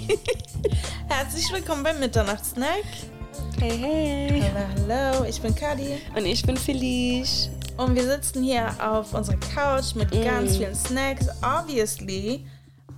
[1.08, 2.84] Herzlich willkommen beim Mitternachtssnack.
[3.58, 4.42] Hey, hey.
[4.52, 5.98] Hallo, hallo, ich bin Kadi.
[6.14, 7.50] Und ich bin Felice.
[7.76, 10.22] Und wir sitzen hier auf unserer Couch mit Mm.
[10.24, 12.46] ganz vielen Snacks, obviously.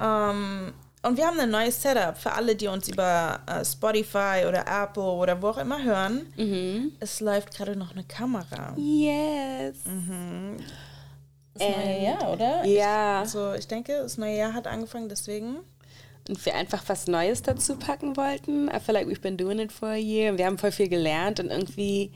[0.01, 0.73] Ähm,
[1.03, 5.03] und wir haben ein neues Setup für alle, die uns über äh, Spotify oder Apple
[5.03, 6.27] oder wo auch immer hören.
[6.37, 6.93] Mhm.
[7.01, 8.75] Es läuft gerade noch eine Kamera.
[8.77, 9.77] Yes.
[11.55, 12.65] Das neue Jahr, oder?
[12.65, 13.21] Ja.
[13.21, 15.59] Also ich denke, das neue Jahr hat angefangen, deswegen.
[16.29, 18.69] Und wir einfach was Neues dazu packen wollten.
[18.69, 20.31] I feel like we've been doing it for a year.
[20.31, 22.13] Und wir haben voll viel gelernt und irgendwie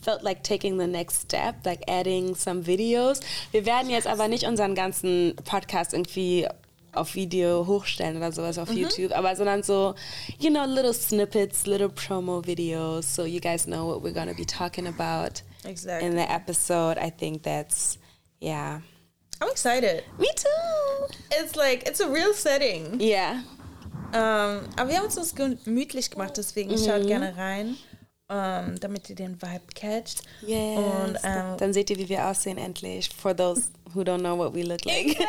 [0.00, 3.20] felt like taking the next step, like adding some videos.
[3.50, 6.46] Wir werden jetzt aber nicht unseren ganzen Podcast irgendwie
[6.92, 9.94] auf Video hochstellen oder sowas auf YouTube, aber sondern so,
[10.38, 14.34] you know, little snippets, little promo videos, so you guys know what we're going to
[14.34, 16.08] be talking about Exactly.
[16.08, 16.98] in the episode.
[16.98, 17.98] I think that's,
[18.40, 18.80] yeah.
[19.42, 20.04] I'm excited.
[20.18, 21.14] Me too.
[21.32, 22.98] It's like, it's a real setting.
[23.00, 23.42] Yeah.
[24.12, 26.78] Ähm, aber wir haben uns das gemütlich gemacht, deswegen Mhm.
[26.78, 27.76] schaut gerne rein,
[28.30, 30.22] ähm, damit ihr den Vibe catcht.
[30.46, 30.78] Yes.
[30.78, 33.08] Und ähm, Dann seht ihr, wie wir aussehen endlich.
[33.14, 33.62] For those
[33.94, 35.16] who don't know what we look like.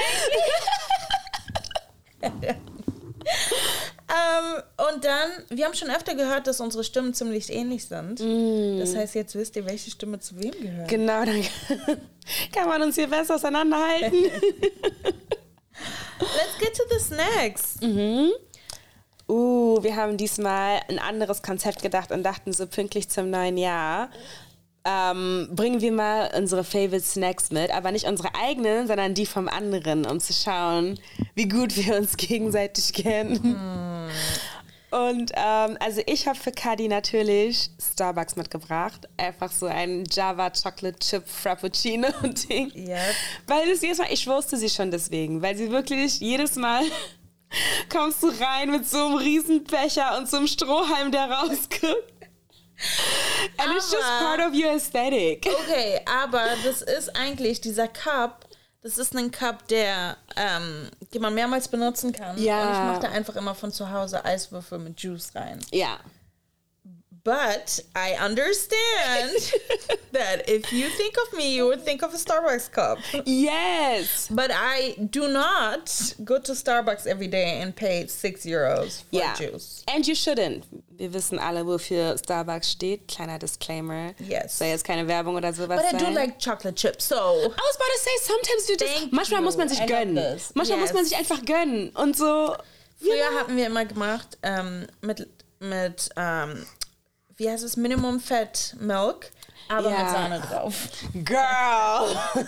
[4.10, 4.62] ähm,
[4.94, 8.20] und dann, wir haben schon öfter gehört, dass unsere Stimmen ziemlich ähnlich sind.
[8.20, 8.80] Mm.
[8.80, 10.88] Das heißt, jetzt wisst ihr, welche Stimme zu wem gehört.
[10.88, 11.44] genau, dann
[12.54, 14.14] kann man uns hier besser auseinanderhalten.
[16.20, 17.76] Let's get to the snacks.
[19.30, 24.10] Uh, wir haben diesmal ein anderes Konzept gedacht und dachten so pünktlich zum neuen Jahr.
[24.86, 29.50] Ähm, bringen wir mal unsere Favorite Snacks mit, aber nicht unsere eigenen, sondern die vom
[29.50, 30.98] anderen, um zu schauen,
[31.36, 34.10] wie gut wir uns gegenseitig kennen.
[34.90, 39.10] Und ähm, also ich habe für Kadi natürlich Starbucks mitgebracht.
[39.18, 42.08] Einfach so ein Java Chocolate Chip Frappuccino
[42.50, 42.72] Ding.
[42.74, 43.00] Yep.
[43.48, 46.84] Weil das jedes Mal, ich wusste sie schon deswegen, weil sie wirklich jedes Mal
[47.92, 52.14] kommst du rein mit so einem Riesenbecher und so einem Strohhalm, der rausguckt.
[53.58, 55.48] And it's just Aber- part of your aesthetic.
[55.64, 58.46] Okay, aber das ist eigentlich dieser Cup.
[58.84, 62.42] Das ist ein Cup, der, ähm, den man mehrmals benutzen kann.
[62.42, 62.62] Ja.
[62.62, 65.60] Und ich mache da einfach immer von zu Hause Eiswürfel mit Juice rein.
[65.72, 66.00] Ja.
[67.28, 69.34] But I understand
[70.14, 73.00] that if you think of me, you would think of a Starbucks cup.
[73.26, 74.30] Yes.
[74.32, 79.34] But I do not go to Starbucks every day and pay six euros for Ja.
[79.36, 79.84] juice.
[79.94, 80.64] And you shouldn't.
[80.98, 83.10] Wir wissen alle, wofür Starbucks steht.
[83.10, 84.14] Kleiner Disclaimer.
[84.20, 84.58] Yes.
[84.58, 87.76] Soll jetzt keine Werbung oder sowas But I do like chocolate chips, so I was
[87.76, 89.46] about to say, sometimes you just, manchmal you.
[89.46, 90.40] muss man sich I gönnen.
[90.54, 91.10] Manchmal muss man Yes.
[91.10, 91.90] sich einfach gönnen.
[91.90, 92.56] Und so,
[93.02, 95.28] Früher hatten wir immer gemacht ähm, mit,
[95.60, 96.66] mit ähm,
[97.38, 99.32] wie heißt es, Minimum Fett Milk,
[99.70, 100.04] aber Ja.
[100.04, 100.88] mit Sahne drauf.
[101.14, 102.48] Girl.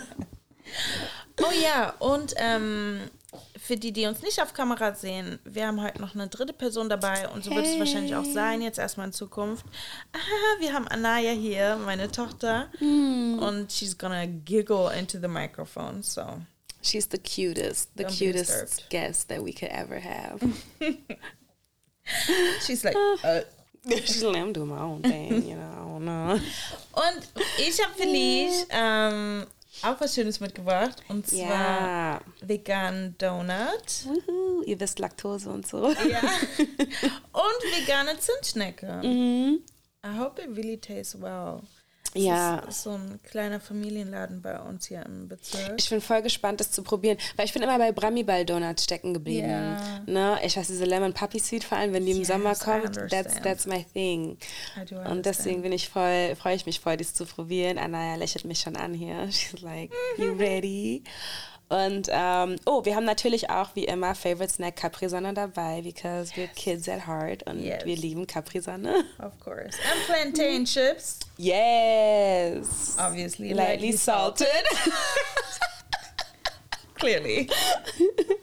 [1.42, 3.00] Oh ja, und ähm,
[3.58, 6.88] für die, die uns nicht auf Kamera sehen, wir haben heute noch eine dritte Person
[6.90, 9.64] dabei und so wird es wahrscheinlich auch sein, jetzt erstmal in Zukunft.
[10.12, 16.42] Ah, wir haben Anaya hier, meine Tochter, und she's gonna giggle into the microphone, so.
[16.82, 20.40] She's the cutest, the Don't cutest guest that we could ever have.
[22.66, 23.40] She's like, uh.
[23.88, 26.32] She's like, I'm doing my own thing, you know, I don't know.
[26.32, 29.46] Und ich habe Felice ähm,
[29.82, 30.96] auch was Schönes mitgebracht.
[31.08, 32.20] Und zwar Ja.
[32.42, 34.04] vegan Donut.
[34.04, 35.88] Wuhu, ihr wisst Laktose und so.
[35.90, 36.20] Ja.
[37.32, 39.00] Und vegane Zimtschnecke.
[39.02, 39.60] Mhm.
[40.04, 41.60] I hope it really tastes well.
[42.12, 42.58] Das Ja.
[42.58, 45.74] ist, ist so ein kleiner Familienladen bei uns hier im Bezirk.
[45.78, 49.14] Ich bin voll gespannt, das zu probieren, weil ich bin immer bei Bramiball Donuts stecken
[49.14, 49.48] geblieben.
[49.48, 50.00] Ja.
[50.06, 50.38] Ne?
[50.44, 53.40] Ich weiß, diese Lemon Puppy Sweet, vor allem wenn die im Yes, Sommer kommt, that's,
[53.42, 54.38] that's my thing.
[55.08, 57.78] Und deswegen bin ich voll, freue ich mich voll, dies zu probieren.
[57.78, 59.30] Anaya lächelt mich schon an hier.
[59.30, 61.04] She's like, you ready?
[61.70, 66.48] Und ähm, oh, wir haben natürlich auch wie immer Favorite Snack Capri-Sonne dabei, because we're
[66.56, 67.84] kids at heart und Yes.
[67.84, 69.04] wir lieben Capri-Sonne.
[69.20, 69.78] Of course.
[69.88, 71.20] And plantain chips.
[71.36, 72.96] Yes.
[72.98, 73.52] Obviously.
[73.52, 74.48] Lightly salted.
[76.96, 77.48] Clearly.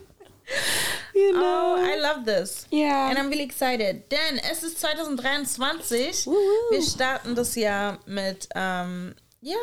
[1.13, 1.41] you Oh,
[1.75, 1.75] know.
[1.85, 2.65] I love this.
[2.71, 3.09] Ja.
[3.09, 4.09] And I'm really excited.
[4.09, 6.25] Denn es ist 2023.
[6.27, 6.37] Wuhu.
[6.71, 9.57] Wir starten das Jahr mit, ähm, ja,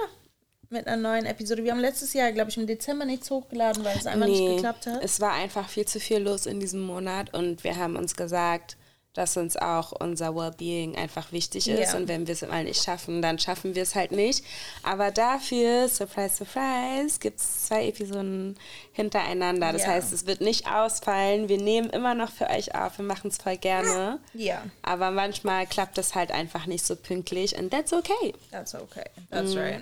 [0.70, 1.64] mit einer neuen Episode.
[1.64, 4.86] Wir haben letztes Jahr, glaube ich, im Dezember nichts hochgeladen, weil es einfach nicht geklappt
[4.86, 5.02] hat.
[5.02, 8.76] Es war einfach viel zu viel los in diesem Monat und wir haben uns gesagt,
[9.12, 11.96] dass uns auch unser Wellbeing einfach wichtig ist Ja.
[11.96, 14.44] und wenn wir es mal nicht schaffen, dann schaffen wir es halt nicht.
[14.82, 18.56] Aber dafür, surprise, surprise, gibt es zwei Episoden
[18.92, 19.72] hintereinander.
[19.72, 19.88] Das Ja.
[19.90, 21.48] heißt, es wird nicht ausfallen.
[21.48, 22.98] Wir nehmen immer noch für euch auf.
[22.98, 24.18] Wir machen es voll gerne.
[24.32, 28.34] Ja, Aber manchmal klappt es halt einfach nicht so pünktlich und that's okay.
[28.50, 29.04] that's okay.
[29.30, 29.80] That's right.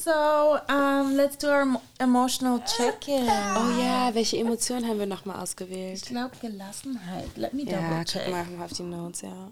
[0.00, 3.24] So, um, let's do our emo- emotional check-in.
[3.24, 6.02] Oh ja, welche Emotionen haben wir nochmal Ich ausgewählt?
[6.06, 7.36] glaube Gelassenheit.
[7.36, 8.30] Let me Ja, double guck check.
[8.30, 9.50] mal auf die Notes, ja.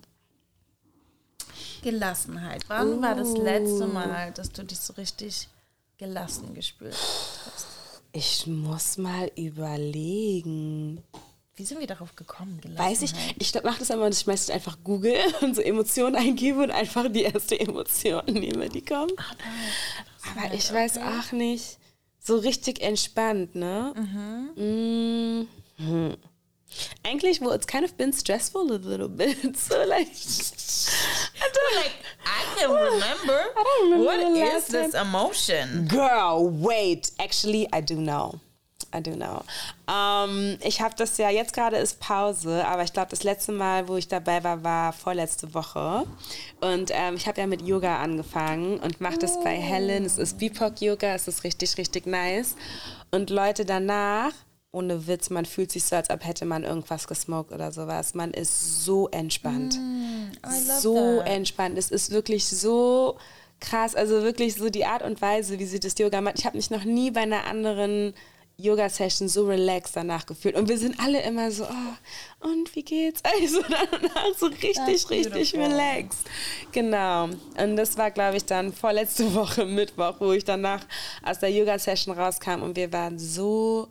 [1.82, 2.64] Gelassenheit.
[2.69, 5.48] Wann war das letzte Mal, dass du dich so richtig
[5.98, 7.66] gelassen gespürt hast?
[8.12, 11.02] Ich muss mal überlegen.
[11.56, 12.60] Wie sind wir darauf gekommen?
[12.76, 16.62] Weiß ich, ich mache das immer, dass ich meistens einfach google und so Emotionen eingebe
[16.62, 19.12] und einfach die erste Emotion nehme, die kommt.
[20.34, 21.78] Aber ich weiß auch nicht.
[22.19, 23.93] So richtig entspannt, ne?
[24.56, 25.49] Mhm.
[25.78, 26.17] Mhm.
[27.05, 29.56] Eigentlich, well, it's kind of been stressful a little bit.
[29.56, 31.93] So like, I don't Like,
[32.25, 33.44] I can remember.
[33.55, 35.87] don't remember What is this emotion?
[35.88, 37.12] Girl, wait.
[37.19, 38.40] Actually, I do know.
[38.96, 39.43] I do know.
[39.90, 43.88] Ähm, ich habe das ja, jetzt gerade ist Pause, aber ich glaube, das letzte Mal,
[43.88, 46.04] wo ich dabei war, war vorletzte Woche.
[46.60, 50.04] Und ähm, ich habe ja mit Yoga angefangen und mache das bei Helen.
[50.04, 52.56] Es ist BIPOC-Yoga, es ist richtig, richtig nice.
[53.10, 54.32] Und Leute danach,
[54.72, 58.14] ohne Witz, man fühlt sich so, als ob hätte man irgendwas gesmoked oder sowas.
[58.14, 59.78] Man ist so entspannt
[60.42, 61.28] love so that.
[61.28, 61.78] entspannt.
[61.78, 63.16] Es ist wirklich so
[63.60, 63.94] krass.
[63.94, 66.38] Also wirklich so die Art und Weise, wie sie das Yoga macht.
[66.38, 68.14] Ich habe mich noch nie bei einer anderen
[68.58, 70.55] Yoga-Session so relaxed danach gefühlt.
[70.55, 73.23] Und wir sind alle immer so, oh, und wie geht's?
[73.41, 76.26] Also danach so richtig, richtig relaxed.
[76.73, 77.25] Genau.
[77.25, 80.81] Und das war, glaube ich, dann vorletzte Woche Mittwoch, wo ich danach
[81.23, 83.88] aus der Yoga-Session rauskam und wir waren so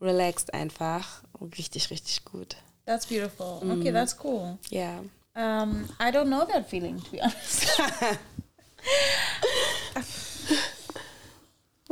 [0.00, 1.22] relaxed einfach.
[1.38, 2.56] Und richtig, richtig gut.
[2.86, 3.60] That's beautiful.
[3.68, 4.58] Okay, that's cool.
[4.70, 5.00] Ja.
[5.34, 7.80] Um, I don't know that feeling, to be honest.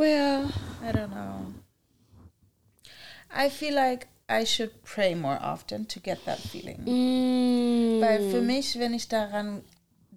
[0.00, 0.50] Well,
[0.82, 1.52] I don't know.
[3.34, 6.80] I feel like I should pray more often to get that feeling.
[6.84, 9.62] mm, Weil für mich, wenn ich daran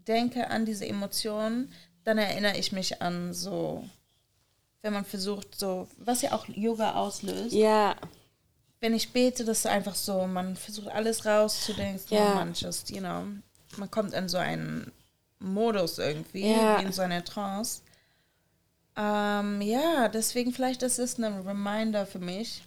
[0.07, 1.71] denke, an diese Emotionen,
[2.03, 3.83] dann erinnere ich mich an so,
[4.81, 7.53] wenn man versucht, so, was ja auch Yoga auslöst.
[7.53, 7.95] ja.
[8.81, 12.35] Wenn ich bete, das ist einfach so, man versucht alles rauszudenken, Ja.
[12.35, 13.23] man just, you know,
[13.77, 14.91] man kommt in so einen
[15.39, 17.81] Modus irgendwie, wie in so eine Trance.
[18.97, 22.61] Ähm, ja, deswegen vielleicht ist es ein Reminder für mich,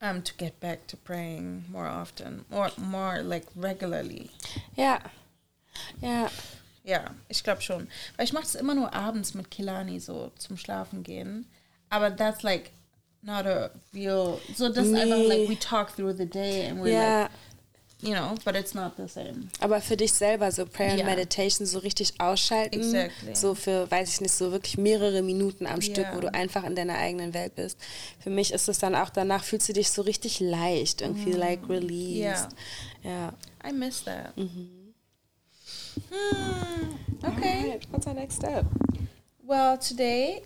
[0.00, 4.30] um, to get back to praying more often, more, more like regularly.
[4.76, 4.98] Ja.
[6.00, 6.28] Ja.
[6.84, 7.88] Ja, ich glaube schon.
[8.16, 11.46] Weil ich mache das immer nur abends mit Kilani so zum Schlafen gehen.
[11.90, 12.70] Aber that's like
[13.22, 14.40] not a real.
[14.54, 15.26] So das ist einfach Nee.
[15.26, 17.22] like we talk through the day and we're Ja.
[17.22, 17.30] like,
[18.00, 19.48] you know, but it's not the same.
[19.60, 21.06] Aber für dich selber so Prayer and Ja.
[21.06, 22.80] Meditation so richtig ausschalten.
[22.80, 23.34] Exactly.
[23.34, 26.76] So für, weiß ich nicht, so wirklich mehrere Minuten am Stück, wo du einfach in
[26.76, 27.78] deiner eigenen Welt bist.
[28.20, 31.68] Für mich ist es dann auch danach, fühlst du dich so richtig leicht, irgendwie like
[31.68, 32.48] released.
[33.02, 33.32] Ja.
[33.68, 34.32] I miss that.
[34.36, 34.44] Hmm,
[37.24, 37.64] okay.
[37.64, 38.64] Alright, what's our next step?
[39.44, 40.44] Well, today mm,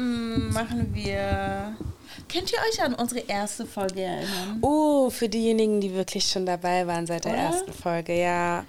[0.00, 1.74] machen wir.
[2.32, 4.58] Könnt ihr euch an unsere erste Folge erinnern?
[4.62, 7.40] Oh, für diejenigen, die wirklich schon dabei waren seit der Oder?
[7.42, 8.64] ersten Folge, ja.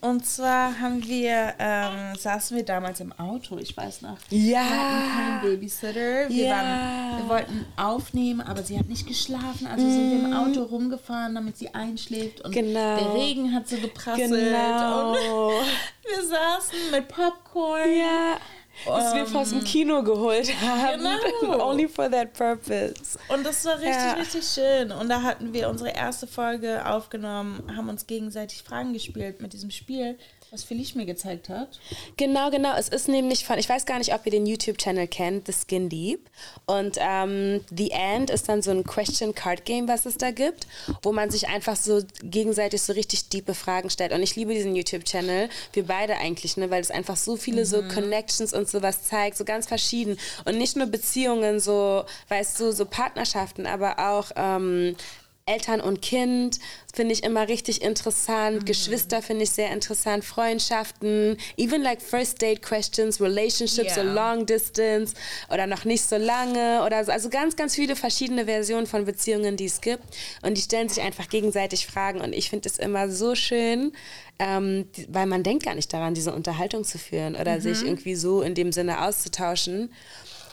[0.00, 4.16] Und zwar haben wir, ähm, saßen wir damals im Auto, ich weiß noch.
[4.30, 4.60] Ja.
[4.60, 6.28] Wir hatten keinen Babysitter.
[6.28, 6.56] Wir, Ja.
[6.56, 9.68] waren, wir wollten aufnehmen, aber sie hat nicht geschlafen.
[9.68, 12.40] Also sind wir im Auto rumgefahren, damit sie einschläft.
[12.40, 12.96] Und Genau.
[12.96, 14.32] der Regen hat so geprasselt.
[14.32, 15.12] Und Genau.
[16.02, 17.88] wir saßen mit Popcorn.
[17.96, 18.38] Ja.
[18.86, 21.06] Das wir aus dem Kino geholt haben.
[21.40, 21.68] Genau.
[21.70, 23.18] Only for that purpose.
[23.28, 24.12] Und das war richtig, Ja.
[24.14, 24.90] richtig schön.
[24.92, 29.70] Und da hatten wir unsere erste Folge aufgenommen, haben uns gegenseitig Fragen gespielt mit diesem
[29.70, 30.18] Spiel,
[30.50, 31.80] was Felice mir gezeigt hat.
[32.18, 32.74] Genau, genau.
[32.76, 35.88] Es ist nämlich von, ich weiß gar nicht, ob ihr den YouTube-Channel kennt, The Skin
[35.88, 36.28] Deep.
[36.66, 40.66] Und ähm, The End ist dann so ein Question Card Game, was es da gibt,
[41.02, 44.12] wo man sich einfach so gegenseitig so richtig diepe Fragen stellt.
[44.12, 47.82] Und ich liebe diesen YouTube-Channel, wir beide eigentlich, ne, weil es einfach so viele so
[47.82, 50.18] Connections und sowas zeigt, so ganz verschieden.
[50.44, 54.96] Und nicht nur Beziehungen, so, weißt du, so Partnerschaften, aber auch ähm,
[55.44, 56.58] Eltern und Kind
[56.94, 58.64] finde ich immer richtig interessant.
[58.66, 60.24] Geschwister finde ich sehr interessant.
[60.24, 64.12] Freundschaften, even like first date questions, relationships, so Ja.
[64.12, 65.14] long distance
[65.50, 67.10] oder noch nicht so lange oder so.
[67.10, 70.04] Also ganz, ganz viele verschiedene Versionen von Beziehungen, die es gibt.
[70.42, 72.20] Und die stellen sich einfach gegenseitig Fragen.
[72.20, 73.92] Und ich finde es immer so schön,
[74.38, 78.42] ähm, weil man denkt gar nicht daran, diese Unterhaltung zu führen oder sich irgendwie so
[78.42, 79.92] in dem Sinne auszutauschen.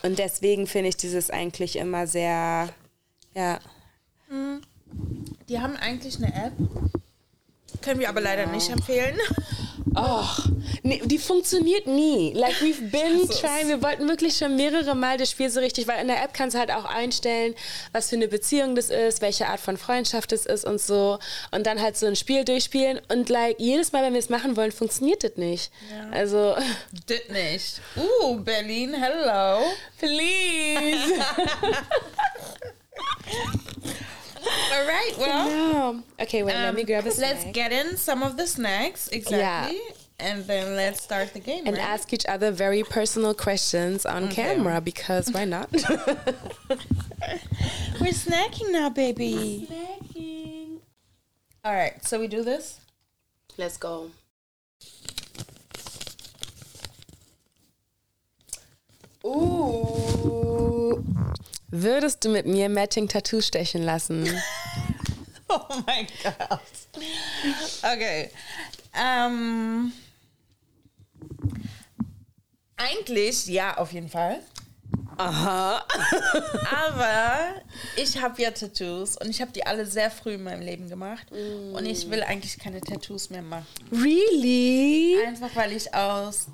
[0.02, 2.70] Und deswegen finde ich dieses eigentlich immer sehr,
[3.36, 3.60] ja.
[5.48, 6.54] Die haben eigentlich eine App.
[7.82, 9.18] Können wir aber leider nicht empfehlen.
[9.96, 10.26] Oh,
[10.84, 12.34] nee, die funktioniert nie.
[12.34, 13.68] Like we've been trying.
[13.68, 16.56] Wir wollten wirklich schon mehrere Mal das Spiel so richtig, weil in der App kannst
[16.56, 17.56] du halt auch einstellen,
[17.92, 21.20] was für eine Beziehung das ist, welche Art von Freundschaft es ist und so.
[21.52, 23.00] Und dann halt so ein Spiel durchspielen.
[23.10, 25.72] Und like jedes Mal, wenn wir es machen wollen, funktioniert das nicht.
[25.92, 26.10] Ja.
[26.12, 26.56] Also.
[27.08, 27.82] Das nicht.
[27.96, 29.64] Uh, Berlin, hello.
[29.98, 31.14] Please.
[34.74, 35.12] All right.
[35.18, 35.50] Well.
[35.50, 36.04] No.
[36.20, 36.44] Okay.
[36.44, 36.54] Wait.
[36.54, 37.36] Um, let me grab a snack.
[37.36, 39.08] Let's get in some of the snacks.
[39.10, 39.78] Exactly.
[39.78, 39.94] Yeah.
[40.22, 41.66] And then let's start the game.
[41.66, 41.86] And right?
[41.86, 44.36] ask each other very personal questions on okay.
[44.36, 45.72] camera because why not?
[45.72, 45.80] We're
[48.12, 49.68] snacking now, baby.
[49.72, 50.80] Snacking.
[51.64, 52.04] All right.
[52.06, 52.82] So we do this.
[53.58, 54.12] Let's go.
[59.26, 61.04] Ooh.
[61.72, 64.28] Würdest du mit mir Matching Tattoo stechen lassen?
[65.50, 66.60] oh mein Gott.
[67.84, 68.32] Okay.
[68.94, 69.92] Ähm,
[72.76, 74.42] eigentlich ja, auf jeden Fall.
[75.18, 75.86] Aha.
[76.88, 77.62] Aber
[77.98, 81.28] ich habe ja Tattoos und ich habe die alle sehr früh in meinem Leben gemacht.
[81.30, 81.76] Mm.
[81.76, 83.68] Und ich will eigentlich keine Tattoos mehr machen.
[83.92, 85.18] Really?
[85.28, 86.48] Einfach weil ich aus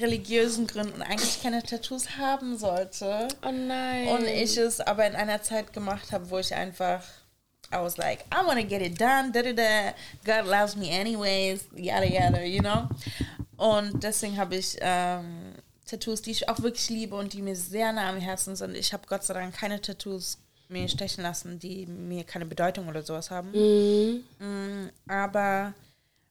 [0.00, 3.28] religiösen Gründen eigentlich keine Tattoos haben sollte.
[3.46, 4.08] Oh nein.
[4.08, 7.02] Und ich es aber in einer Zeit gemacht habe, wo ich einfach
[7.72, 9.30] I was like, I want to get it done.
[9.30, 9.94] Da, da, da.
[10.24, 11.66] God loves me anyways.
[11.76, 12.88] Yada yada, you know.
[13.58, 17.92] Und deswegen habe ich ähm, Tattoos, die ich auch wirklich liebe und die mir sehr
[17.92, 18.74] nah am Herzen sind.
[18.74, 20.38] Ich habe Gott sei Dank keine Tattoos
[20.68, 23.50] mir stechen lassen, die mir keine Bedeutung oder sowas haben.
[23.52, 24.24] Mhm.
[24.38, 25.74] Mm, aber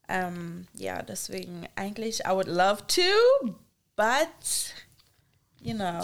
[0.07, 3.55] ähm, ja, deswegen eigentlich, I would love to,
[3.95, 4.73] but
[5.61, 6.01] you know,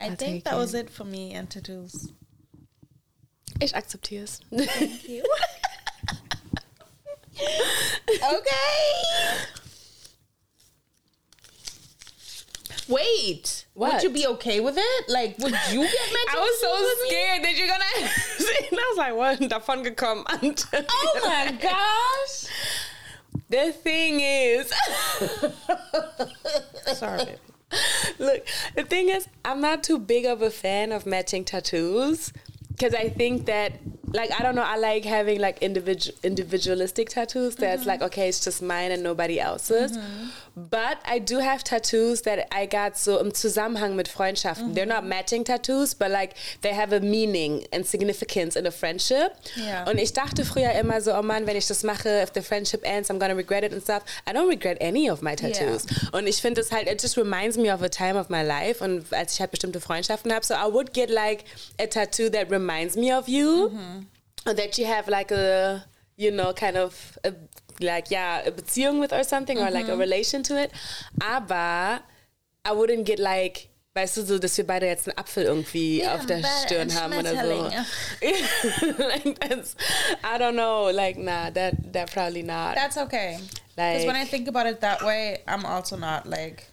[0.00, 0.56] I I'll think that it.
[0.56, 2.12] was it for me and tattoos.
[3.60, 4.40] Ich akzeptiere es.
[4.50, 5.22] Thank you.
[8.08, 8.48] okay.
[12.88, 13.92] Wait, what?
[13.92, 15.08] would you be okay with it?
[15.08, 16.36] Like, would you get mental?
[16.36, 17.84] I was so scared that you're gonna.
[18.70, 19.48] and I was like, what?
[19.48, 20.24] Davon gekommen.
[20.90, 22.46] oh my gosh.
[23.52, 24.72] The thing is,
[26.98, 27.36] sorry.
[28.18, 32.32] Look, the thing is, I'm not too big of a fan of matching tattoos
[32.70, 33.74] because I think that
[34.06, 37.88] like I don't know, I like having like individual individualistic tattoos that's mm-hmm.
[37.88, 39.98] like okay, it's just mine and nobody else's.
[39.98, 40.51] Mm-hmm.
[40.56, 44.66] But I do have tattoos that I got so im Zusammenhang mit Freundschaften.
[44.66, 44.74] Mm-hmm.
[44.74, 49.36] They're not matching tattoos, but like they have a meaning and significance in a friendship.
[49.56, 49.88] Yeah.
[49.88, 52.82] Und ich dachte früher immer so, oh man, wenn ich das mache, if the friendship
[52.84, 54.02] ends, I'm gonna regret it and stuff.
[54.26, 55.86] I don't regret any of my tattoos.
[55.90, 56.10] Yeah.
[56.12, 58.82] Und ich finde es halt, it just reminds me of a time of my life
[58.82, 61.44] und als ich halt bestimmte Freundschaften habe, so I would get like
[61.80, 63.68] a tattoo that reminds me of you.
[63.68, 64.06] Mm-hmm
[64.44, 65.84] that you have like a
[66.16, 67.32] you know kind of a,
[67.80, 69.66] like yeah a Beziehung with or something -hmm.
[69.66, 70.00] or like a mm-hmm.
[70.00, 70.70] relation to it
[71.20, 72.00] aber
[72.64, 76.14] I wouldn't get like Weißt du, so, dass wir beide jetzt einen Apfel irgendwie yeah,
[76.14, 77.64] auf der Stirn haben oder so.
[79.04, 79.76] like that's,
[80.24, 82.74] I don't know, like, nah, that, that probably not.
[82.74, 83.38] That's okay.
[83.76, 86.64] Because like, when I think about it that way, I'm also not like,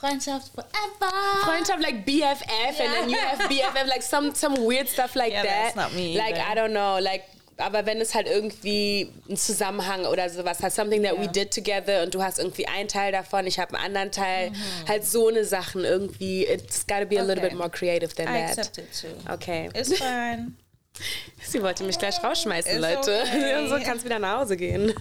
[0.00, 1.12] Freundschaft forever.
[1.44, 2.72] Freundschaft like BFF, yeah.
[2.80, 5.74] and then you have BFF, like some some weird stuff like yeah, that.
[5.74, 6.18] That's not me.
[6.18, 6.50] Like either.
[6.50, 7.24] I don't know, like.
[7.58, 11.22] Aber wenn es halt irgendwie einen Zusammenhang oder sowas hat, something that yeah.
[11.22, 14.50] we did together und du hast irgendwie einen Teil davon, ich habe einen anderen Teil,
[14.50, 14.88] mhm.
[14.88, 17.32] halt so eine Sachen irgendwie, it's gotta be a okay.
[17.32, 18.58] little bit more creative than I that.
[18.58, 19.32] accept it too.
[19.32, 19.70] Okay.
[19.74, 20.52] It's fine.
[21.42, 23.22] Sie wollte mich gleich rausschmeißen, It's Leute.
[23.22, 23.56] Okay.
[23.56, 24.92] Und so kannst wieder nach Hause gehen.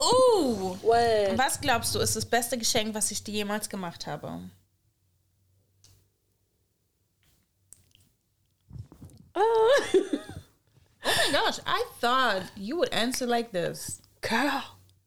[0.00, 1.36] Uh, well.
[1.36, 4.40] was glaubst du, ist das beste Geschenk, was ich dir jemals gemacht habe?
[9.34, 9.40] Oh.
[11.04, 14.00] oh my gosh, I thought you would answer like this.
[14.20, 14.64] Girl.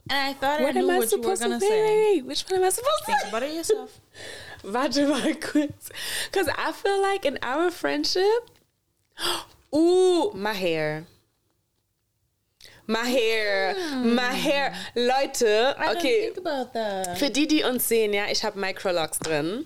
[0.09, 2.21] And I thought what I knew what you were going to say.
[2.21, 3.99] Which one am I supposed to Think about it yourself.
[4.63, 5.89] Warte mal kurz.
[6.31, 8.49] Because I feel like in our friendship,
[9.75, 11.05] ooh, my hair.
[12.89, 14.15] My hair, mm.
[14.15, 14.73] my hair.
[14.95, 16.31] Leute, okay.
[17.17, 19.65] Für die, die uns sehen, ja, ich habe Microlocks drin.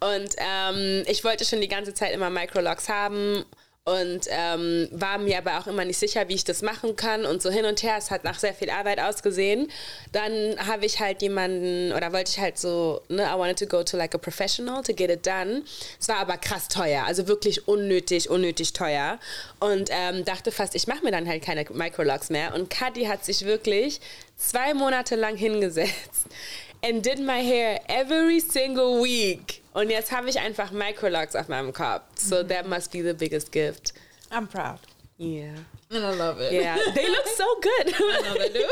[0.00, 3.46] Und ähm, ich wollte schon die ganze Zeit immer Microlocks haben
[3.84, 7.40] und ähm, war mir aber auch immer nicht sicher, wie ich das machen kann und
[7.40, 7.94] so hin und her.
[7.96, 9.68] Es hat nach sehr viel Arbeit ausgesehen.
[10.12, 13.82] Dann habe ich halt jemanden oder wollte ich halt so, ne, I wanted to go
[13.82, 15.62] to like a professional to get it done.
[15.98, 19.18] Es war aber krass teuer, also wirklich unnötig, unnötig teuer
[19.60, 22.54] und ähm, dachte fast, ich mache mir dann halt keine Microlocks mehr.
[22.54, 24.00] Und Kadi hat sich wirklich
[24.36, 26.26] zwei Monate lang hingesetzt
[26.82, 29.62] and did my hair every single week.
[29.72, 32.02] Und jetzt habe ich einfach Microlocks auf meinem Kopf.
[32.16, 32.48] So mhm.
[32.48, 33.92] that must be the biggest gift.
[34.30, 34.80] I'm proud.
[35.18, 35.54] Yeah.
[35.90, 36.52] And I love it.
[36.52, 37.94] Yeah, they look so good.
[37.98, 38.66] know they do.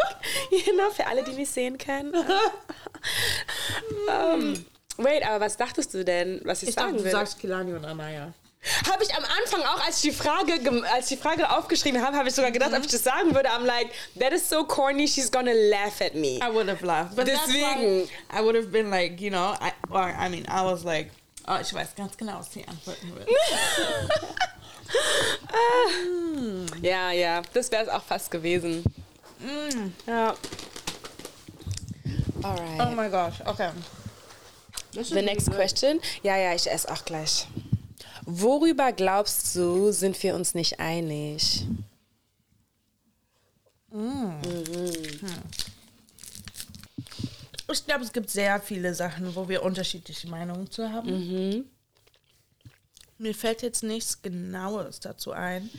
[0.67, 2.15] you know, für alle, die nicht sehen können.
[4.09, 4.65] um,
[4.97, 7.13] wait, aber was dachtest du denn, was ich, Ich sagen dachte, du will?
[7.13, 8.33] sagst Kilani und Anaya.
[8.91, 10.55] Habe ich am Anfang auch, als ich die Frage,
[10.93, 13.49] als die Frage aufgeschrieben habe, habe ich sogar gedacht, ob ich das sagen würde.
[13.51, 16.39] I'm like, that is so corny, she's gonna laugh at me.
[16.43, 17.17] I would have laughed.
[17.17, 18.03] But that's Deswegen.
[18.03, 21.11] why I would have been like, you know, I, or I mean, I was like,
[21.47, 23.29] oh, ich weiß ganz genau, was sie antworten wird.
[26.81, 28.83] Ja, ja, das wäre es auch fast gewesen.
[30.07, 30.35] Ja.
[32.43, 32.81] Alright.
[32.81, 33.71] oh my gosh, okay.
[34.93, 36.01] The next question.
[36.23, 37.47] Ja, ja, ich esse auch gleich.
[38.31, 41.67] Worüber glaubst du, sind wir uns nicht einig?
[47.73, 51.09] Ich glaube, es gibt sehr viele Sachen, wo wir unterschiedliche Meinungen zu haben.
[53.17, 55.71] Mir fällt jetzt nichts Genaues dazu ein,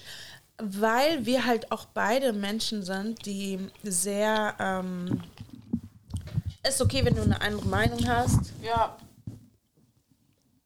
[0.58, 4.56] weil wir halt auch beide Menschen sind, die sehr.
[4.58, 5.22] Ähm,
[6.64, 8.54] es ist okay, wenn du eine andere Meinung hast.
[8.64, 8.98] Ja.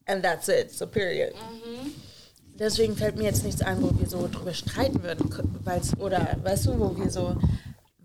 [0.06, 1.34] And that's it, so period.
[2.58, 5.28] Deswegen fällt mir jetzt nichts ein, wo wir so drüber streiten würden,
[5.64, 7.36] weil's, oder weißt du, wo wir so,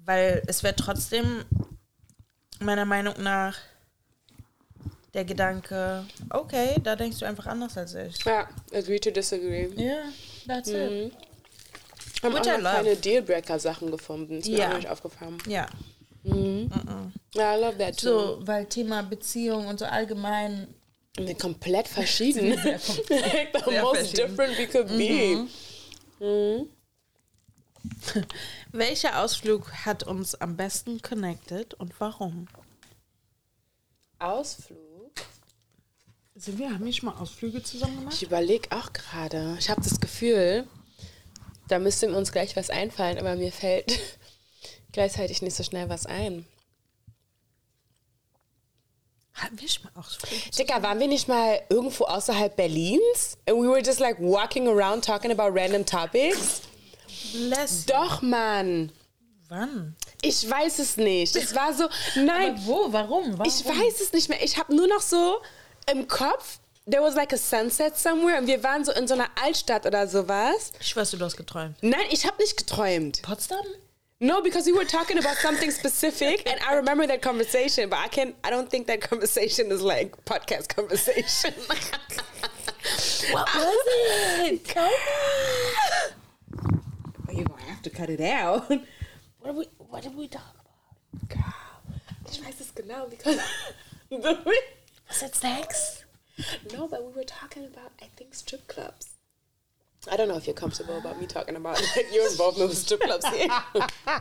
[0.06, 1.44] weil es wäre trotzdem
[2.60, 3.56] meiner Meinung nach
[5.14, 8.24] der Gedanke, okay, da denkst du einfach anders als ich.
[8.26, 9.68] Ja, agree to disagree.
[9.76, 10.04] Ja,
[10.48, 11.12] that's it.
[12.24, 12.76] Haben Which auch I noch love.
[12.76, 14.40] keine Dealbreaker-Sachen gefunden.
[14.40, 14.72] Ist mir Ja.
[14.72, 15.38] auch nicht aufgefallen.
[15.48, 15.68] Ja,
[16.24, 18.08] Ja, I love that too.
[18.08, 20.68] so, weil Thema Beziehung und so allgemein,
[21.38, 22.50] komplett verschieden.
[22.52, 23.52] like the Sehr
[23.84, 24.28] most verschieden.
[24.28, 25.48] different we could be.
[28.72, 32.48] welcher Ausflug hat uns am besten connected und warum?
[34.20, 34.78] Ausflug?
[36.36, 38.16] Sind wir, haben wir schon mal Ausflüge zusammen gemacht?
[38.16, 39.56] Ich überlege auch gerade.
[39.60, 40.68] Ich habe das Gefühl,
[41.68, 44.00] da müsste uns gleich was einfallen, aber mir fällt
[44.92, 46.46] gleichzeitig nicht so schnell was ein.
[49.42, 53.38] Hatten wir schon mal Ausflüge Dicker, waren wir nicht mal irgendwo außerhalb Berlins?
[53.48, 56.62] And we were just like walking around talking about random topics?
[57.34, 57.86] Bless.
[57.86, 58.92] Doch, Mann.
[59.48, 59.96] Wann?
[60.22, 61.36] Ich weiß es nicht.
[61.36, 62.94] Es war so, nein, Aber wo?
[62.94, 63.38] Warum?
[63.38, 63.48] Warum?
[63.48, 64.44] ich weiß es nicht mehr.
[64.44, 65.38] Ich habe nur noch so
[65.92, 69.28] im Kopf, there was like a sunset somewhere und wir waren so in so einer
[69.44, 70.72] Altstadt oder sowas.
[70.80, 71.78] Ich weiß, du hast geträumt.
[71.82, 73.22] Nein, ich habe nicht geträumt.
[73.24, 73.66] Potsdam?
[74.22, 78.10] No, because we were talking about something specific, and I remember that conversation, but I
[78.10, 81.54] can't—I don't think that conversation is like podcast conversation.
[83.32, 83.86] What was
[84.50, 84.66] it?
[84.66, 84.92] Tell
[87.32, 88.70] You're gonna have to cut it out.
[88.70, 91.30] What did we, what did we talk about?
[91.30, 91.54] Girl,
[92.26, 93.40] es genau, because
[94.10, 96.06] Was it sex?
[96.74, 99.09] no, but we were talking about I think strip clubs.
[100.08, 103.02] I don't know if you're comfortable about me talking about like, your involvement with strip
[103.02, 103.50] clubs here.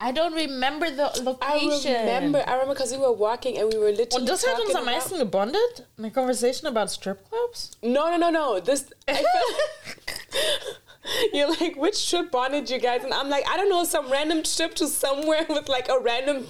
[0.00, 1.92] I don't remember the location.
[1.92, 4.20] I remember, I remember because we were walking and we were literally.
[4.22, 5.86] Und das hat uns am meisten gebondet?
[5.98, 7.72] Eine conversation about strip clubs?
[7.82, 8.60] No, no, no, no.
[8.60, 8.92] This.
[9.08, 9.24] I feel,
[11.32, 13.04] you're like, which trip bonded you guys?
[13.04, 16.46] And I'm like, I don't know, some random trip to somewhere with like a random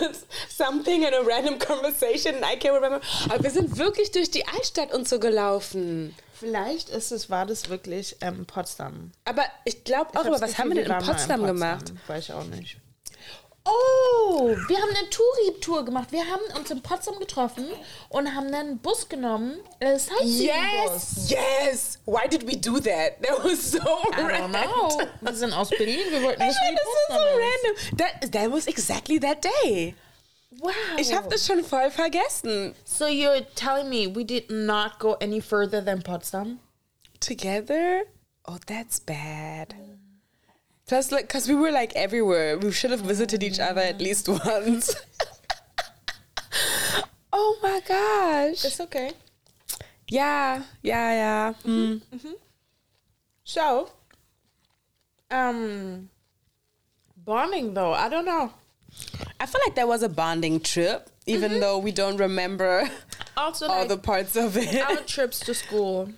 [0.48, 2.36] something and a random conversation.
[2.36, 3.00] And I can't remember.
[3.28, 6.14] Aber wir sind wirklich durch die Altstadt und so gelaufen.
[6.34, 9.10] Vielleicht ist es, war das wirklich ähm, Potsdam.
[9.24, 11.92] Aber ich glaube auch, aber was Gefühl, haben wir denn in waren mal Potsdam gemacht?
[12.06, 12.76] Weiß ich auch nicht.
[13.70, 16.10] Oh, wir haben eine Touri-Tour gemacht.
[16.12, 17.66] Wir haben uns in Potsdam getroffen
[18.08, 19.58] und haben dann einen Bus genommen.
[19.80, 21.28] Äh, Sightseeing-Bus.
[21.28, 21.98] Yes, yes.
[22.06, 23.20] Why did we do that?
[23.22, 24.52] That was so I don't random.
[24.52, 25.00] know.
[25.20, 26.00] Wir sind aus Berlin.
[26.10, 27.38] Wir wollten I wissen, know, wie this is so ist.
[27.38, 27.98] random.
[27.98, 29.94] That, that was exactly that day.
[30.60, 30.72] Wow.
[30.96, 32.74] Ich habe das schon voll vergessen.
[32.84, 36.60] So you're telling me we did not go any further than Potsdam?
[37.20, 38.04] together
[38.46, 39.74] oh that's bad
[40.88, 42.58] plus like because we were like everywhere.
[42.58, 44.94] We should have visited each other at least once.
[47.32, 48.64] Oh my gosh.
[48.64, 49.12] It's okay.
[50.08, 51.52] yeah yeah yeah.
[51.64, 52.00] Mm.
[53.44, 53.90] So,
[55.30, 56.08] um,
[57.16, 58.52] bonding though, I don't know.
[59.40, 62.88] i feel like that was a bonding trip even though we don't remember
[63.36, 64.74] Also, all like the parts of it.
[64.82, 66.08] our trips to school,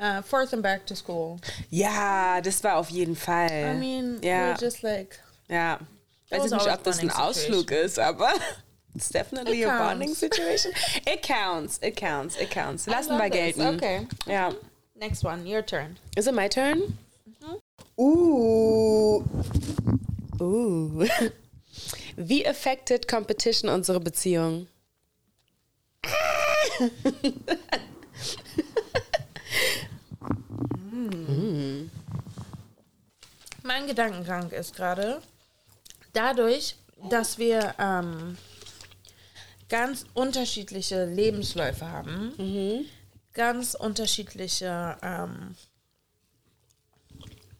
[0.00, 1.38] uh, forth and back to school.
[1.70, 5.78] ja das war auf jeden Fall I mean, ja we're just like ja
[6.30, 8.32] weiß ich nicht ob das ein Ausflug ist aber
[8.94, 10.72] It's definitely It a bonding situation.
[11.04, 11.80] It counts.
[11.82, 12.36] It counts.
[12.36, 12.86] It counts.
[12.86, 13.74] Lassen wir gelten.
[13.74, 14.06] Okay.
[14.24, 14.52] Yeah.
[14.94, 15.98] next one, your turn.
[16.16, 16.96] Is it my turn?
[17.98, 19.24] Ooh.
[20.40, 21.08] Ooh.
[22.16, 24.68] Wie affected Competition unsere Beziehung?
[33.74, 35.20] mein Gedankengang ist gerade,
[36.12, 36.76] dadurch,
[37.10, 38.38] dass wir ähm,
[39.68, 42.34] ganz unterschiedliche Lebensläufe haben,
[43.32, 45.56] ganz unterschiedliche ähm,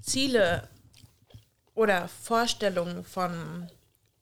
[0.02, 0.68] Ziele
[1.74, 3.68] oder Vorstellungen von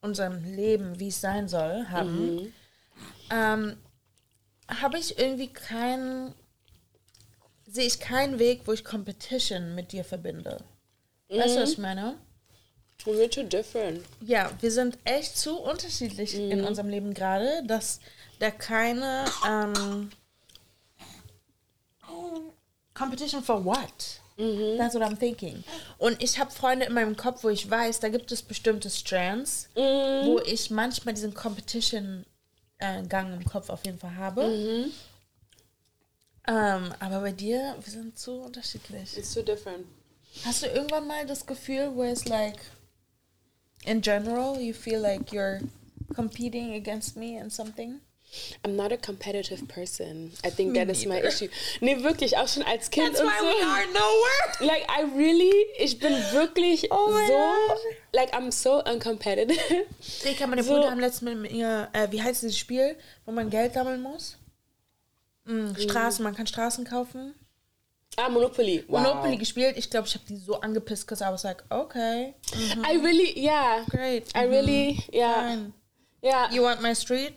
[0.01, 2.51] unserem Leben, wie es sein soll, haben,
[3.29, 3.77] ähm,
[4.67, 6.33] habe ich irgendwie keinen,
[7.67, 10.63] sehe ich keinen Weg, wo ich Competition mit dir verbinde.
[11.35, 12.15] Weißt du, was ich meine?
[13.05, 14.01] We're too different.
[14.21, 17.99] Ja, wir sind echt zu unterschiedlich in unserem Leben gerade, dass
[18.39, 20.09] da keine ähm,
[22.93, 24.21] Competition for what?
[24.77, 25.63] That's what I'm thinking.
[25.97, 29.69] Und ich habe Freunde in meinem Kopf, wo ich weiß, da gibt es bestimmte Strands,
[29.75, 34.89] wo ich manchmal diesen Competition-Gang im Kopf auf jeden Fall habe.
[36.45, 39.17] Ähm, aber bei dir, wir sind zu unterschiedlich.
[39.17, 39.85] It's too different.
[40.45, 42.57] Hast du irgendwann mal das Gefühl, where it's like,
[43.85, 45.59] in general, you feel like you're
[46.15, 47.99] competing against me in something?
[48.65, 50.31] I'm not a competitive person.
[50.43, 51.49] I think that is my issue.
[51.81, 53.23] Nee, wirklich, auch schon als Kind und so.
[53.25, 54.59] nowhere.
[54.61, 57.77] Like, I really, ich bin wirklich Oh so, God.
[58.11, 59.59] like, I'm so uncompetitive.
[60.25, 63.51] Ich meine So- Bruder haben letztens mit mir, äh, wie heißt dieses Spiel, wo man
[63.51, 64.37] Geld sammeln muss?
[65.45, 67.35] Mm, Straßen, man kann Straßen kaufen.
[68.17, 68.83] Ah, Monopoly.
[68.87, 69.01] Wow.
[69.01, 69.77] Monopoly gespielt.
[69.77, 72.35] Ich glaube, ich habe die so angepisst, because I was like, okay,
[72.83, 73.85] I really, yeah.
[73.89, 74.35] great.
[74.35, 75.49] I really, yeah.
[75.49, 75.73] Fine.
[76.21, 76.49] Yeah.
[76.51, 77.33] You want my street?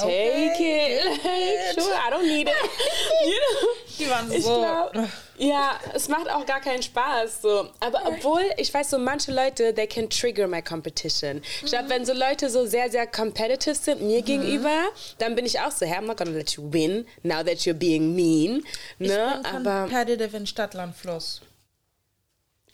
[0.00, 1.04] Take it.
[1.04, 2.54] Like, sure, I don't need it.
[3.26, 3.68] you know?
[3.98, 4.58] Die waren Ich so.
[4.58, 7.42] glaube, ja, es macht auch gar keinen Spaß.
[7.42, 7.68] So.
[7.80, 11.42] Aber obwohl, ich weiß so, manche Leute, they can trigger my competition.
[11.62, 15.58] Ich glaube, wenn so Leute so sehr, sehr competitive sind mir gegenüber, dann bin ich
[15.60, 18.64] auch so, hey, I'm not gonna let you win, now that you're being mean.
[18.98, 19.40] Ich Ne?
[19.42, 21.40] bin Aber competitive in Stadtland Fluss.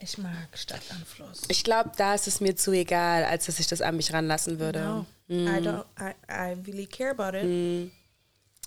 [0.02, 1.42] Ich mag Stadtland Fluss.
[1.48, 4.58] ich glaube, da ist es mir zu egal, als dass ich das an mich ranlassen
[4.58, 4.80] würde.
[4.80, 5.84] No, I don't.
[6.00, 7.90] I, I really care about it.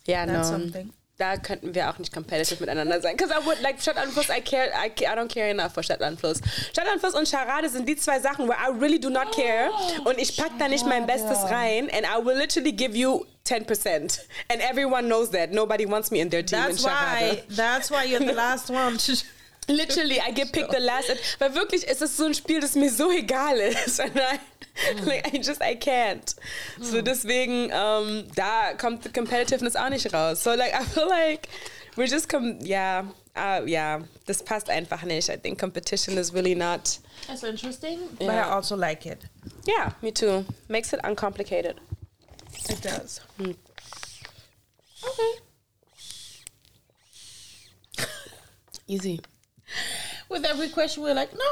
[0.07, 0.57] Ja, That's no.
[0.57, 0.93] something.
[1.17, 3.15] Da könnten wir auch nicht competitive miteinander sein.
[3.15, 6.41] Because I would like Stadtanfluss, I care, I, ca- I don't care enough for Stadtanfluss.
[6.73, 9.69] Stadtanfluss und Charade sind die zwei Sachen, where I really do not care.
[10.03, 11.89] Und ich pack da nicht mein Bestes rein.
[11.89, 14.19] And I will literally give you 10%.
[14.49, 15.51] And everyone knows that.
[15.53, 17.43] Nobody wants me in their team That's in Charade.
[17.47, 17.55] why.
[17.55, 18.97] That's why you're the last one.
[19.67, 21.11] Literally, I get picked the last.
[21.39, 23.99] Weil wirklich ist es so ein Spiel, das mir so egal ist.
[24.03, 25.05] Und I, mm.
[25.05, 26.35] like, I just, I can't.
[26.79, 27.03] So mm.
[27.03, 30.43] deswegen, ähm, da kommt die Competitiveness auch nicht raus.
[30.43, 31.47] So like, I feel like
[31.95, 35.29] we're just, com ja, uh, ja, das passt einfach nicht.
[35.29, 39.19] I think competition is really not, That's interesting, but I also like it.
[39.67, 40.45] yeah, me too.
[40.67, 41.79] Makes it uncomplicated.
[42.69, 43.21] It does.
[43.39, 43.55] Mm.
[45.03, 45.39] Okay.
[48.87, 49.19] Easy.
[50.29, 51.51] With every question, we're like, no.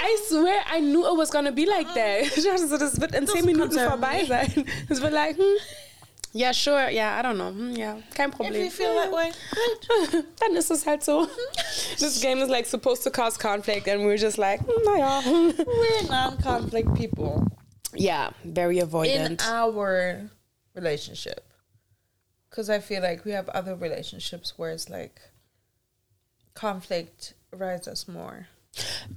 [0.00, 2.22] I swear, I knew it was gonna be like um, that.
[2.36, 4.66] Ich dachte so, das wird in 10 Minuten vorbei sein.
[4.90, 5.56] Es wird like, hm,
[6.34, 8.62] yeah, sure, yeah, I don't know, hm, ja, kein If Problem.
[8.62, 9.32] you feel that way.
[10.38, 11.24] Dann ist es halt so.
[11.24, 11.30] Hmm.
[11.98, 15.22] This game is like supposed to cause conflict and we're just like, hm, naja.
[15.66, 17.46] We're non-conflict people
[17.94, 19.30] Yeah, very avoidant.
[19.30, 20.30] in our
[20.74, 21.46] relationship.
[22.50, 25.20] Because I feel like we have other relationships where it's like
[26.54, 28.46] conflict arises more.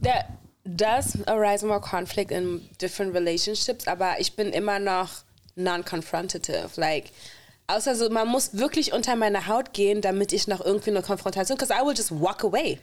[0.02, 0.26] There
[0.66, 5.10] does arise more conflict in different relationships, aber ich bin immer noch
[5.56, 6.70] non-confrontative.
[6.78, 7.12] Like,
[7.68, 11.58] außer so, man muss wirklich unter meine Haut gehen, damit ich noch irgendwie eine Konfrontation,
[11.58, 12.80] because I will just walk away.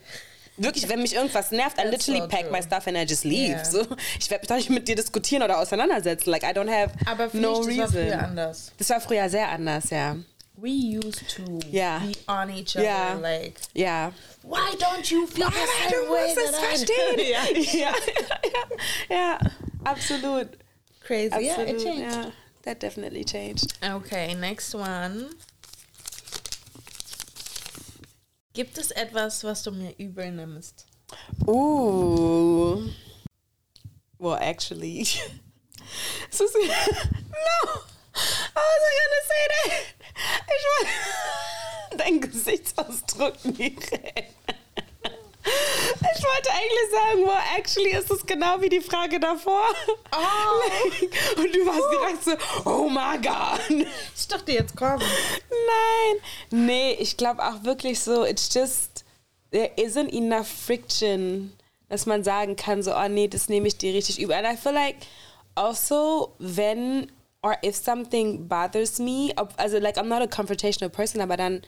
[0.57, 2.53] Wirklich, wenn mich irgendwas nervt, I literally so pack true.
[2.53, 3.53] my stuff and I just leave.
[3.53, 3.65] Yeah.
[3.65, 3.81] So,
[4.19, 6.31] ich werde mich doch nicht mit dir diskutieren oder auseinandersetzen.
[6.31, 8.21] Like, I don't have Aber no mich, das war früher reason.
[8.21, 8.73] anders.
[8.77, 10.17] Das war früher sehr anders, ja.
[10.61, 12.01] We used to Yeah.
[12.01, 13.15] be on each other Yeah.
[13.15, 17.19] like, yeah why don't you feel the du same way that I verstehen.
[17.75, 17.95] yeah.
[18.45, 18.65] ja,
[19.11, 19.39] ja,
[19.85, 20.49] absolut.
[21.01, 21.45] Crazy.
[21.45, 22.17] Yeah, it changed.
[22.17, 22.31] Ja,
[22.63, 23.77] that definitely changed.
[23.83, 25.31] Okay, next one.
[28.53, 30.85] Gibt es etwas, was du mir übel nimmst?
[31.49, 32.91] Ooh.
[34.19, 35.01] Well, actually,
[36.39, 36.51] no,
[38.57, 39.85] I wasn't gonna say that.
[40.47, 40.93] Ich wollte
[41.97, 43.93] dein Gesichtsausdruck nicht.
[45.43, 49.65] Ich wollte eigentlich sagen, well, actually ist es genau wie die Frage davor.
[50.13, 51.41] Oh.
[51.41, 53.87] Und du warst direkt so, oh my God.
[54.17, 54.99] Ich dachte, jetzt komm.
[54.99, 56.21] Nein.
[56.51, 59.05] Nee, ich glaube auch wirklich so, it's just,
[59.51, 61.57] there isn't enough friction,
[61.89, 64.37] dass man sagen kann, so, oh nee, das nehme ich dir richtig übel.
[64.37, 64.97] And I feel like
[65.55, 67.11] also, wenn
[67.43, 71.63] or if something bothers me, ob, also like I'm not a confrontational person, aber dann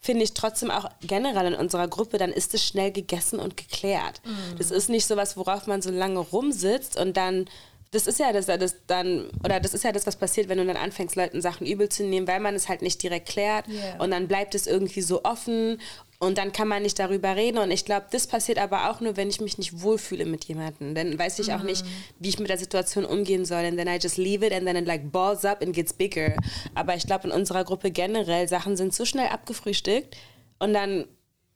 [0.00, 4.20] finde ich trotzdem auch generell in unserer Gruppe, dann ist es schnell gegessen und geklärt.
[4.58, 7.46] Das ist nicht so was, worauf man so lange rumsitzt und dann
[7.92, 10.64] das ist ja das, das dann oder das ist ja das, was passiert, wenn du
[10.64, 14.02] dann anfängst, Leuten Sachen übel zu nehmen, weil man es halt nicht direkt klärt Yeah.
[14.02, 15.78] und dann bleibt es irgendwie so offen
[16.18, 19.16] und dann kann man nicht darüber reden und ich glaube, das passiert aber auch nur,
[19.16, 20.94] wenn ich mich nicht wohlfühle mit jemandem.
[20.94, 21.84] Dann weiß ich auch nicht,
[22.18, 24.76] wie ich mit der Situation umgehen soll and then I just leave it and then
[24.76, 26.34] it like balls up and gets bigger.
[26.74, 30.16] Aber ich glaube, in unserer Gruppe generell, Sachen sind so schnell abgefrühstückt
[30.58, 31.06] und dann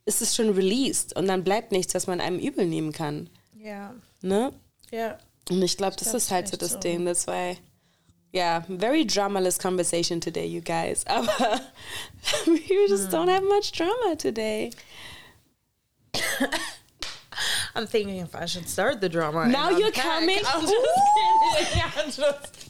[0.05, 3.31] ist es schon released und dann bleibt nichts, was man einem übel nehmen kann.
[3.59, 3.95] Ja.
[4.21, 4.53] Ne?
[4.91, 5.19] Ja.
[5.51, 6.79] Und ich glaube, das glaub, ist halt so das so.
[6.79, 7.05] Ding.
[7.05, 7.55] Das war,
[8.33, 11.05] ja, very dramaless conversation today, you guys.
[11.09, 11.61] Aber
[12.47, 14.71] we just don't have much drama today.
[17.75, 19.47] I'm thinking if I should start the drama.
[19.47, 20.39] Now you're coming?
[20.47, 20.75] I'm just
[21.55, 21.83] kidding.
[21.97, 22.69] I'm just.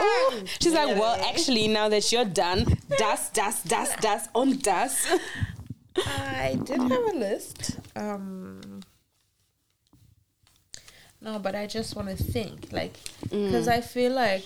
[0.00, 0.46] Ooh.
[0.60, 2.64] She's like, well, actually, now that you're done,
[2.98, 5.06] das, das, das, das und das.
[5.96, 7.78] I did have a list.
[7.94, 8.61] Um,
[11.22, 12.94] no, but I just want to think, like,
[13.28, 13.46] mm.
[13.46, 14.44] because I feel like,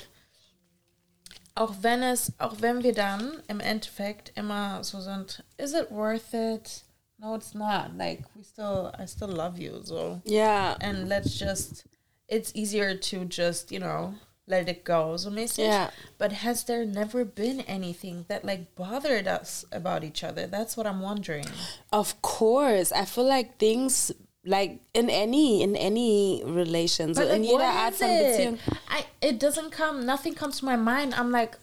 [1.56, 6.34] auch wenn es, auch wenn wir dann im Endeffekt immer so sind, is it worth
[6.34, 6.82] it?
[7.18, 7.96] No, it's not.
[7.96, 10.20] Like, we still, I still love you, so.
[10.24, 10.76] Yeah.
[10.80, 11.86] And let's just,
[12.28, 14.14] it's easier to just, you know,
[14.46, 15.58] let it go, so mäßig.
[15.58, 15.90] Yeah.
[16.18, 20.46] But has there never been anything that like bothered us about each other?
[20.46, 21.46] That's what I'm wondering.
[21.92, 22.92] of course.
[22.92, 24.12] I feel like things,
[24.46, 28.08] like in any, in any relations But in like, jeder what Art is von?
[28.08, 28.58] Beziehung.
[28.88, 30.06] I it doesn't come.
[30.06, 31.14] Nothing comes to my mind.
[31.14, 31.56] I'm like,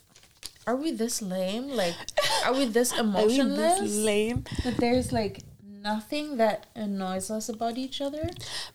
[0.67, 1.69] are we this lame?
[1.69, 1.95] Like,
[2.45, 3.95] are we this I mean, this emotionless?
[3.95, 4.43] lame.
[4.63, 5.39] that there's like
[5.83, 8.29] nothing that annoys us about each other.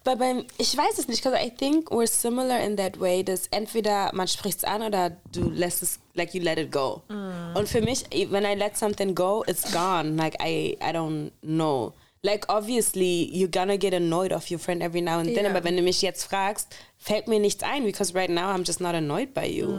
[0.05, 3.49] But beim, ich weiß es nicht, because I think we're similar in that way, dass
[3.51, 7.03] entweder man spricht es an oder du lässt es, like you let it go.
[7.09, 7.57] Mm.
[7.57, 10.17] Und für mich, when I let something go, it's gone.
[10.17, 11.95] Like I, I don't know.
[12.23, 15.51] Like obviously, you're gonna get annoyed of your friend every now and then, Ja.
[15.51, 18.81] aber wenn du mich jetzt fragst, fällt mir nichts ein, because right now I'm just
[18.81, 19.79] not annoyed by you.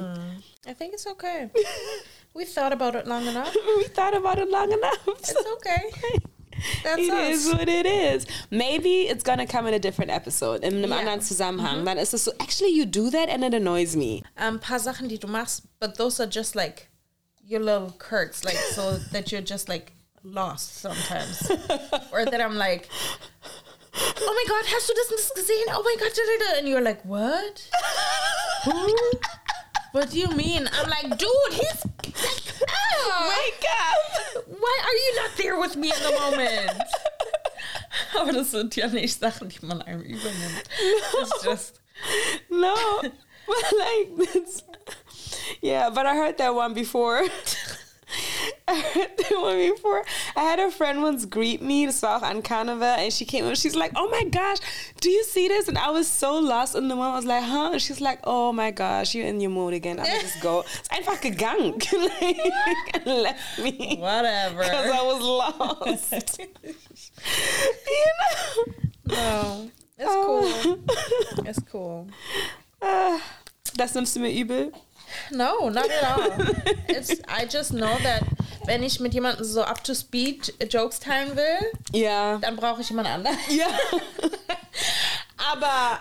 [0.65, 1.49] I think it's okay.
[2.33, 3.53] we thought about it long enough.
[3.77, 4.99] We thought about it long enough.
[5.07, 5.91] It's okay.
[6.83, 7.45] That's It us.
[7.45, 8.25] is what it is.
[8.51, 10.97] Maybe it's gonna come in a different episode, in einem Ja.
[10.99, 11.85] anderen Zusammenhang.
[11.85, 14.23] Dann ist es so, actually you do that and it annoys me.
[14.37, 16.89] um, paar Sachen, die du machst, but those are just like
[17.45, 19.93] your little quirks, like so that you're just like
[20.33, 21.49] lost sometimes,
[22.11, 22.87] or that I'm like,
[23.95, 25.65] oh my god, hast du das und das gesehen?
[25.69, 26.57] Oh my god, da, da, da.
[26.59, 27.69] and you're like, what?
[28.65, 28.87] Who?
[29.91, 30.69] What do you mean?
[30.71, 32.13] I'm like, dude, he's like,
[32.69, 34.45] oh, Wake up!
[34.47, 36.81] why are you not there with me in the moment?
[38.17, 40.63] Aber das sind ja nicht Sachen, die man einem übernimmt.
[40.79, 41.79] It's just
[42.49, 44.63] No, but like it's
[45.61, 45.89] yeah.
[45.89, 47.23] But I heard that one before.
[48.67, 50.03] I heard that one before.
[50.35, 53.45] I had a friend once greet me, das war auch an Carnival, and she came
[53.45, 53.55] up.
[53.55, 54.57] She's like, "Oh my gosh,
[55.01, 57.13] do you see this?" And I was so lost in the moment.
[57.13, 59.99] I was like, "Huh?" And she's like, "Oh my gosh, you're in your mood again.
[59.99, 61.81] I'll just go." It's einfach gegangen,
[62.21, 64.63] like, and left me whatever.
[64.63, 66.39] because I was lost.
[66.39, 69.15] you know.
[69.15, 70.61] No, it's Oh.
[70.63, 71.45] cool.
[71.45, 72.07] It's cool.
[72.81, 73.19] Ah,
[73.75, 74.71] Das nimmst du mir übel.
[75.31, 76.45] No, not at all.
[76.87, 78.23] It's I just know that
[78.65, 82.37] wenn ich mit jemandem so up to speed Jokes teilen will, Ja.
[82.37, 83.37] dann brauche ich jemand anderen.
[83.49, 83.67] Ja.
[85.51, 85.99] Aber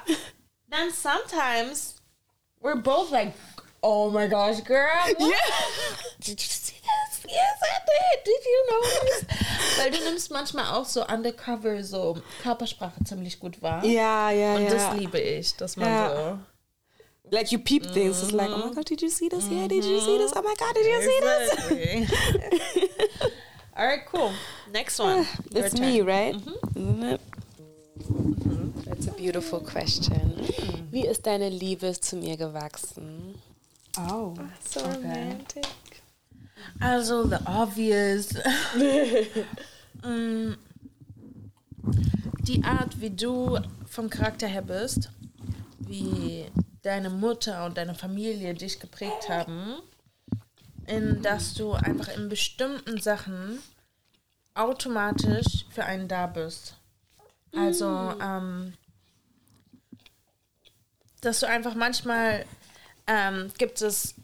[0.71, 1.95] then sometimes
[2.61, 3.33] we're both like,
[3.83, 5.35] oh my gosh, girl, what?
[6.21, 7.25] Did you see this?
[7.25, 8.25] Yes, I did.
[8.25, 9.79] Did you notice?
[9.79, 13.85] Weil du nimmst manchmal auch so undercover so Körpersprache ziemlich gut wahr.
[13.85, 14.71] Ja, ja, Und ja.
[14.71, 16.39] das liebe ich, dass man Ja.
[17.31, 18.23] Like you peep things.
[18.23, 19.47] It's like, oh my god, did you see this?
[19.49, 20.33] Yeah, did you see this?
[20.35, 21.51] Oh my god, did you see this?
[23.77, 24.33] All right, cool.
[24.73, 25.27] Next one.
[25.53, 25.87] Your That's turn.
[25.87, 26.35] me, right?
[26.75, 27.21] Isn't it?
[28.87, 30.47] That's a beautiful question.
[30.91, 33.35] Wie ist deine Liebe zu mir gewachsen?
[33.99, 34.35] Oh.
[34.65, 35.67] So romantic.
[36.81, 38.33] Also, the obvious.
[40.05, 40.55] Mm,
[42.45, 45.11] Die Art, wie du vom Charakter her bist,
[45.81, 46.45] wie
[46.89, 49.77] deine Mutter und deine Familie dich geprägt haben,
[50.87, 53.59] in dass du einfach in bestimmten Sachen
[54.55, 56.77] automatisch für einen da bist.
[57.55, 58.73] Also, ähm,
[61.21, 62.47] dass du einfach manchmal
[63.07, 64.15] ähm, gibt es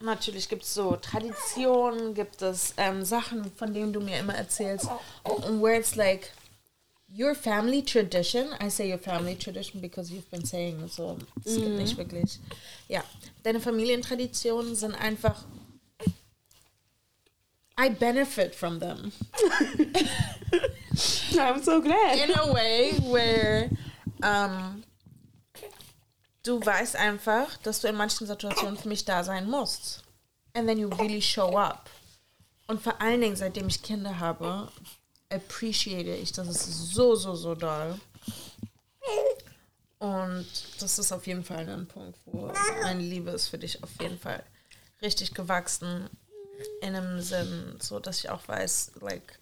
[0.00, 4.88] natürlich gibt es so Traditionen, gibt es ähm, Sachen, von denen du mir immer erzählst,
[5.22, 6.32] und where it's like
[7.16, 8.48] your family tradition.
[8.60, 12.38] I say your family tradition because you've been saying so es gibt nicht wirklich.
[12.88, 13.02] Ja,
[13.42, 15.44] deine Familientraditionen sind einfach
[17.78, 19.12] I benefit from them
[21.38, 22.18] I'm so glad.
[22.18, 23.70] in a way where
[24.22, 24.82] ähm,
[26.42, 30.02] du weißt einfach, dass du in manchen Situationen für mich da sein musst.
[30.54, 31.90] And then you really show up.
[32.66, 34.68] Und vor allen Dingen, seitdem ich Kinder habe,
[35.30, 37.98] appreciate ich das ist so, so, so doll.
[39.98, 40.46] Und
[40.80, 44.18] das ist auf jeden Fall ein Punkt, wo meine Liebe ist für dich auf jeden
[44.18, 44.42] Fall
[45.02, 46.08] richtig gewachsen.
[46.80, 49.38] In einem Sinn, so dass ich auch weiß, like,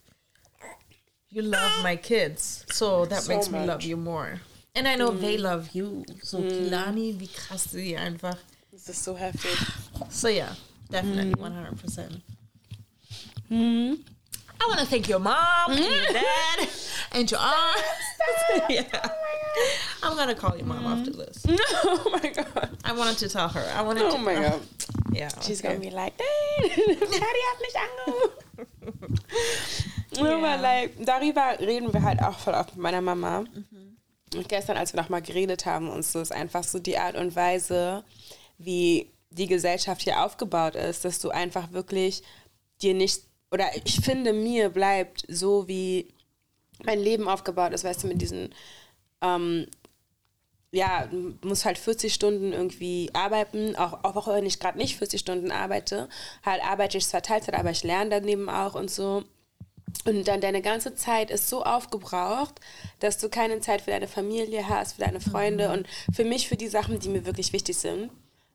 [1.31, 2.65] you love my kids.
[2.73, 3.67] So that So makes me much.
[3.69, 4.41] love you more.
[4.77, 6.05] And I know they love you.
[6.23, 8.37] So Kilani, wie krass sie einfach.
[8.73, 9.57] Das ist so heftig.
[10.11, 10.57] So yeah,
[10.91, 12.21] definitely 100%.
[14.65, 16.69] I want to thank your mom and your dad
[17.13, 17.85] and your aunt.
[18.71, 18.85] yeah.
[20.03, 21.45] I'm going to call your mom after this.
[21.49, 22.71] oh my god.
[22.83, 23.67] I wanted to tell her.
[23.77, 24.19] I wanted Oh to.
[24.19, 24.61] my god.
[25.13, 25.29] Yeah.
[25.43, 25.75] She's okay.
[25.75, 29.21] gonna be like, Daddy hat mich angerufen.
[30.11, 30.37] Ja.
[30.37, 33.43] Aber like, darüber reden wir halt auch voll oft mit meiner Mama.
[33.43, 33.97] Mhm.
[34.35, 37.37] Und gestern, als wir nochmal geredet haben, und so ist einfach so die Art und
[37.37, 38.03] Weise,
[38.59, 42.25] wie die Gesellschaft hier aufgebaut ist, dass du einfach wirklich
[42.83, 43.23] dir nicht,
[43.55, 46.09] oder ich finde, mir bleibt so, wie
[46.85, 48.53] mein Leben aufgebaut ist, weißt du, mit diesen
[49.23, 49.69] ähm,
[50.73, 55.21] ja, du musst halt 40 Stunden irgendwie arbeiten, auch, auch wenn ich gerade nicht 40
[55.21, 56.09] Stunden arbeite,
[56.45, 59.23] halt arbeite ich zwar Teilzeit, aber ich lerne daneben auch und so.
[60.05, 62.61] Und dann deine ganze Zeit ist so aufgebraucht,
[62.99, 66.57] dass du keine Zeit für deine Familie hast, für deine Freunde und für mich, für
[66.57, 68.11] die Sachen, die mir wirklich wichtig sind.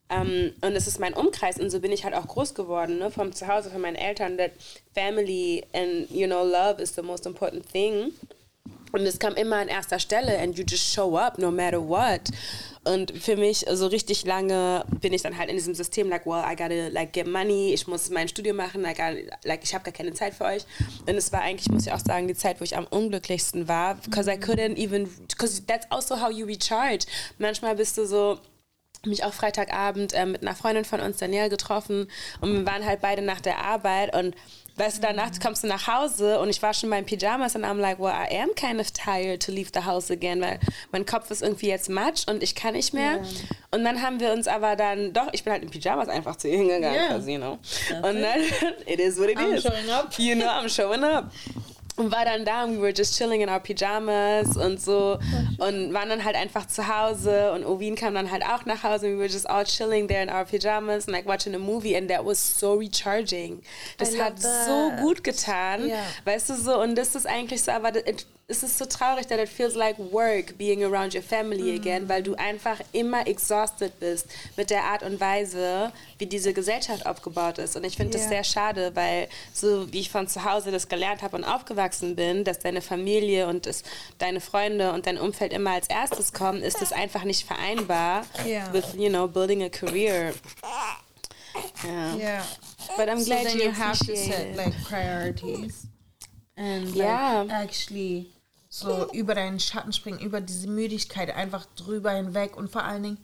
[0.09, 3.11] Ähm, und es ist mein Umkreis und so bin ich halt auch groß geworden, ne?
[3.11, 4.51] vom Zuhause, von meinen Eltern, that
[4.93, 8.11] family and, you know, love is the most important thing.
[8.91, 12.21] Und es kam immer an erster Stelle and you just show up no matter what.
[12.85, 16.43] Und für mich so richtig lange bin ich dann halt in diesem System like, well,
[16.43, 19.83] I gotta like get money, ich muss mein Studium machen, I gotta, like ich habe
[19.83, 20.65] gar keine Zeit für euch.
[21.05, 23.95] Und es war eigentlich, muss ich auch sagen, die Zeit, wo ich am unglücklichsten war,
[23.95, 27.05] because I couldn't even, because that's also how you recharge.
[27.37, 28.39] Manchmal bist du so,
[29.05, 32.07] mich auch Freitagabend äh, mit einer Freundin von uns, Danielle, getroffen
[32.41, 34.35] und wir waren halt beide nach der Arbeit und
[34.75, 37.65] weißt du, danach kommst du nach Hause und ich war schon in meinen Pyjamas und
[37.65, 40.57] I'm like, well, I am kind of tired to leave the house again, weil
[40.91, 43.19] mein Kopf ist irgendwie jetzt matsch und ich kann nicht mehr.
[43.71, 46.47] Und dann haben wir uns aber dann, doch, ich bin halt in Pyjamas einfach zu
[46.47, 47.17] ihr hingegangen, Yeah.
[47.17, 47.59] you know.
[48.07, 48.39] Und dann,
[48.85, 49.63] it is what it I'm is.
[49.63, 50.13] showing up.
[50.17, 51.31] You know, I'm showing up.
[51.99, 55.19] Und war dann da und we were just chilling in our Pyjamas und so
[55.57, 59.07] und waren dann halt einfach zu Hause und Ovin kam dann halt auch nach Hause
[59.07, 61.95] und we were just all chilling there in our Pyjamas and like watching a movie
[61.97, 63.62] and that was so recharging.
[63.97, 65.01] Das hat so that.
[65.01, 65.97] gut getan, Ja.
[66.25, 69.38] weißt du so und das ist eigentlich so, aber it, es ist so traurig, that
[69.39, 74.25] it feels like work being around your family again, weil du einfach immer exhausted bist
[74.57, 78.29] mit der Art und Weise, wie diese Gesellschaft aufgebaut ist und ich finde das Ja.
[78.29, 82.43] sehr schade, weil so wie ich von zu Hause das gelernt habe und aufgewachsen bin,
[82.43, 83.84] dass deine Familie und das,
[84.17, 88.71] deine Freunde und dein Umfeld immer als erstes kommen, ist das einfach nicht vereinbar Ja.
[88.73, 90.34] with, you know, building a career.
[91.84, 92.15] Ja.
[92.15, 92.43] Yeah.
[92.97, 95.88] But I'm So glad you you have to set like priorities
[96.56, 97.45] and like, Yeah.
[97.49, 98.28] actually
[98.69, 103.17] so über deinen Schatten springen, über diese Müdigkeit einfach drüber hinweg und vor allen Dingen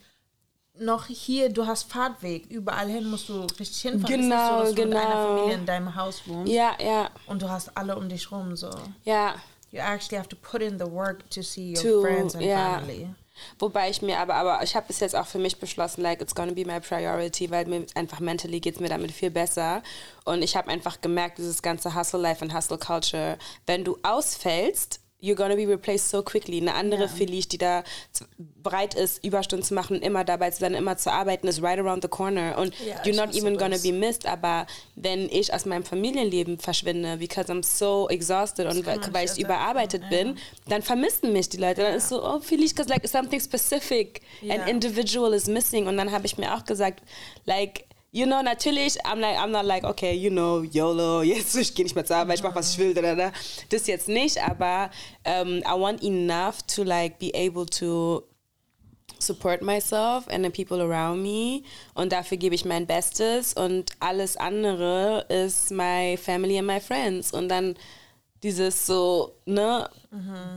[0.79, 4.21] noch hier, du hast Fahrtweg, überall hin musst du richtig hinfahren.
[4.21, 5.27] Genau, es so, du mit einer genau.
[5.37, 8.69] Familie in deinem Haus wohnst Ja, ja, und du hast alle um dich rum so.
[9.03, 9.35] ja.
[9.71, 12.75] You actually have to put in the work to see your To- friends and ja.
[12.79, 13.09] family.
[13.59, 16.33] Wobei ich mir aber, aber ich habe bis jetzt auch für mich beschlossen, like, it's
[16.33, 19.83] gonna be my priority, weil mir einfach mentally geht's mir damit viel besser.
[20.23, 25.55] Und ich habe einfach gemerkt, dieses ganze Hustle-Life und Hustle-Culture, wenn du ausfällst, you're gonna
[25.55, 26.57] be replaced so quickly.
[26.61, 27.07] Eine andere Ja.
[27.07, 27.83] Felice, die da
[28.37, 32.03] bereit ist, Überstunden zu machen, immer dabei zu sein, immer zu arbeiten, ist right around
[32.03, 32.57] the corner.
[32.57, 33.83] Und Ja, you're not even gonna das.
[33.83, 34.25] be missed.
[34.27, 39.39] Aber wenn ich aus meinem Familienleben verschwinde, because I'm so exhausted und weil, weil ich
[39.39, 40.37] überarbeitet ersetzen, bin,
[40.69, 41.81] dann vermissen mich die Leute.
[41.81, 44.55] Dann ist so, oh, Felice, because like something specific, Ja.
[44.55, 45.87] an individual is missing.
[45.87, 47.01] Und dann habe ich mir auch gesagt,
[47.45, 51.75] like, you know, natürlich, I'm like, I'm not like, okay, you know, YOLO, jetzt ich
[51.75, 53.31] gehe nicht mehr zur Arbeit, ich mach was ich will, da, da, da.
[53.69, 54.89] Das jetzt nicht, aber
[55.25, 58.23] um, I want enough to like be able to
[59.19, 64.37] support myself and the people around me und dafür gebe ich mein Bestes und alles
[64.37, 67.75] andere ist my family and my friends und dann
[68.43, 69.89] dieses so, ne,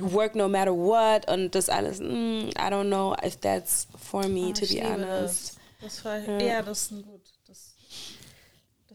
[0.01, 4.52] work no matter what und das alles, mm, I don't know if that's for me,
[4.52, 5.00] to Ich be honest.
[5.00, 5.59] Das.
[5.81, 6.61] Das war, ja.
[6.63, 7.04] das ist ein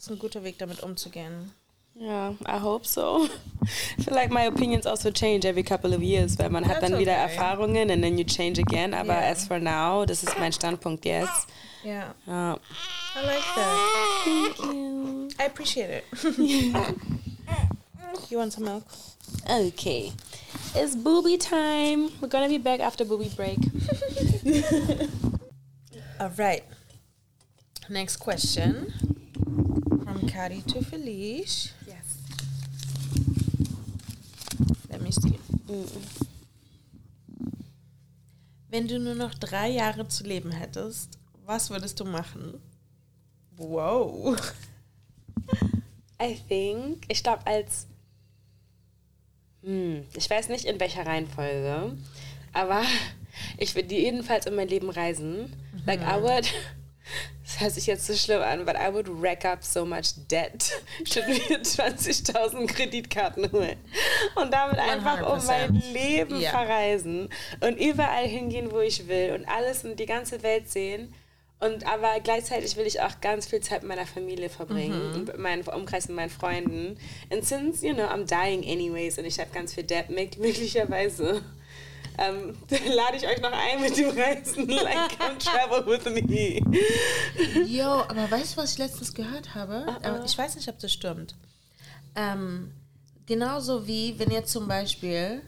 [0.04, 1.54] ist ein guter Weg, damit umzugehen.
[1.96, 3.30] Yeah, I hope so.
[3.98, 6.92] I feel like my opinions also change every couple of years, weil man hat That's
[6.92, 7.22] dann wieder okay.
[7.22, 9.32] Erfahrungen and then you change again, aber Yeah.
[9.32, 11.48] as for now, das ist mein Standpunkt jetzt.
[11.86, 12.14] Ja.
[12.28, 12.60] Ja.
[13.16, 13.78] I like that.
[14.26, 15.30] Thank you.
[15.40, 16.04] I appreciate it.
[18.30, 18.84] you want some milk?
[19.50, 20.12] Okay.
[20.76, 22.10] It's booby time.
[22.20, 23.58] We're gonna be back after booby break.
[26.20, 26.66] All right.
[27.88, 28.92] Next question
[30.34, 31.74] Kari to Felice.
[31.86, 32.18] Yes.
[34.90, 35.38] Let me see.
[38.68, 42.60] Wenn du nur noch drei Jahre zu leben hättest, was würdest du machen?
[43.58, 44.36] Wow.
[46.20, 47.86] I think, ich glaube als,
[49.62, 51.96] hm, ich weiß nicht in welcher Reihenfolge,
[52.54, 52.82] aber
[53.60, 55.56] ich würde jedenfalls in mein Leben reisen.
[55.86, 56.52] Like I would,
[57.54, 60.72] das hört sich jetzt so schlimm an, but I would rack up so much debt.
[61.14, 63.78] Würde mir 20.000 Kreditkarten holen
[64.36, 65.94] und damit einfach um mein 100%.
[65.94, 66.52] Leben Ja.
[66.52, 67.30] verreisen
[67.62, 71.14] und überall hingehen, wo ich will und alles und die ganze Welt sehen.
[71.60, 75.38] Und aber gleichzeitig will ich auch ganz viel Zeit mit meiner Familie verbringen, und mit
[75.38, 76.98] meinem Umkreis und meinen Freunden.
[77.32, 81.42] And since, you know, I'm dying anyways und ich habe ganz viel Debt, mög- möglicherweise
[82.18, 84.68] ähm, lade ich euch noch ein mit dem Reisen.
[84.68, 86.62] Like, come travel with me.
[87.68, 89.86] Jo, aber weißt du, was ich letztens gehört habe?
[90.04, 91.36] Aber ich weiß nicht, ob das stimmt.
[92.16, 92.72] Ähm,
[93.26, 95.42] genauso wie, wenn jetzt zum Beispiel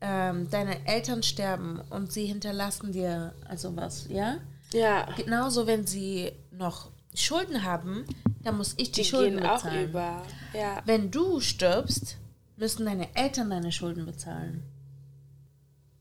[0.00, 4.38] ähm, deine Eltern sterben und sie hinterlassen dir also was, ja?
[4.72, 8.04] Ja, Genauso, wenn sie noch Schulden haben,
[8.42, 9.88] dann muss ich die, die Schulden bezahlen.
[9.88, 10.22] über.
[10.52, 10.82] Ja.
[10.84, 12.18] Wenn du stirbst,
[12.56, 14.62] müssen deine Eltern deine Schulden bezahlen.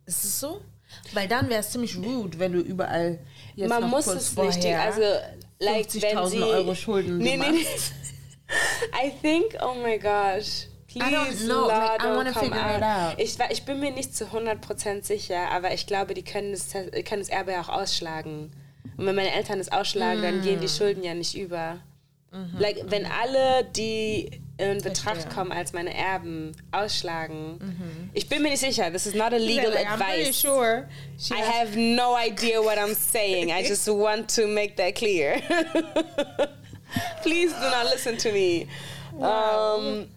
[0.08, 0.62] Ist es so?
[1.14, 3.20] Weil dann wäre es ziemlich rude, wenn du überall
[3.56, 5.02] jetzt Man noch muss kurz es vorher richtig, also
[5.60, 7.66] like wenn 50.000 sie Euro Schulden nee, nee, nee.
[9.06, 10.68] I think, oh my gosh.
[10.88, 13.20] Please, don't know, like, I wanna figure it out.
[13.52, 17.30] Ich, bin mir nicht zu 100% sicher, aber ich glaube, die können das, können das
[17.30, 18.54] Erbe ja auch ausschlagen.
[18.96, 20.62] Und wenn meine Eltern es ausschlagen, dann gehen Mm.
[20.62, 21.82] die Schulden ja nicht über.
[22.58, 25.22] Like, wenn alle, die in Betracht Mhm.
[25.22, 25.34] Verstehe.
[25.34, 28.10] kommen als meine Erben, ausschlagen.
[28.14, 28.90] Ich bin mir nicht sicher.
[28.92, 30.40] This is not a legal Like, I'm pretty advice.
[30.42, 30.88] sure.
[31.20, 33.52] she I have no idea what I'm saying.
[33.52, 35.42] I just want to make that clear.
[37.22, 38.68] Please do not listen to me.
[39.22, 40.08] Um,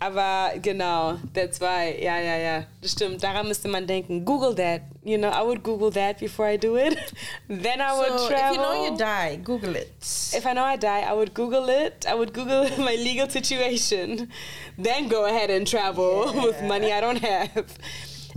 [0.00, 1.94] aber genau, that's why.
[2.02, 2.64] Ja, ja, ja.
[2.80, 3.22] Das stimmt.
[3.22, 4.24] Daran müsste man denken.
[4.24, 4.80] Google that.
[5.04, 6.96] You know, I would Google that before I do it.
[7.48, 8.50] Then I would So, travel.
[8.50, 9.92] if you know you die, Google it.
[10.34, 12.06] If I know I die, I would Google it.
[12.08, 14.30] I would Google my legal situation.
[14.76, 17.64] Then go ahead and travel with money I don't have.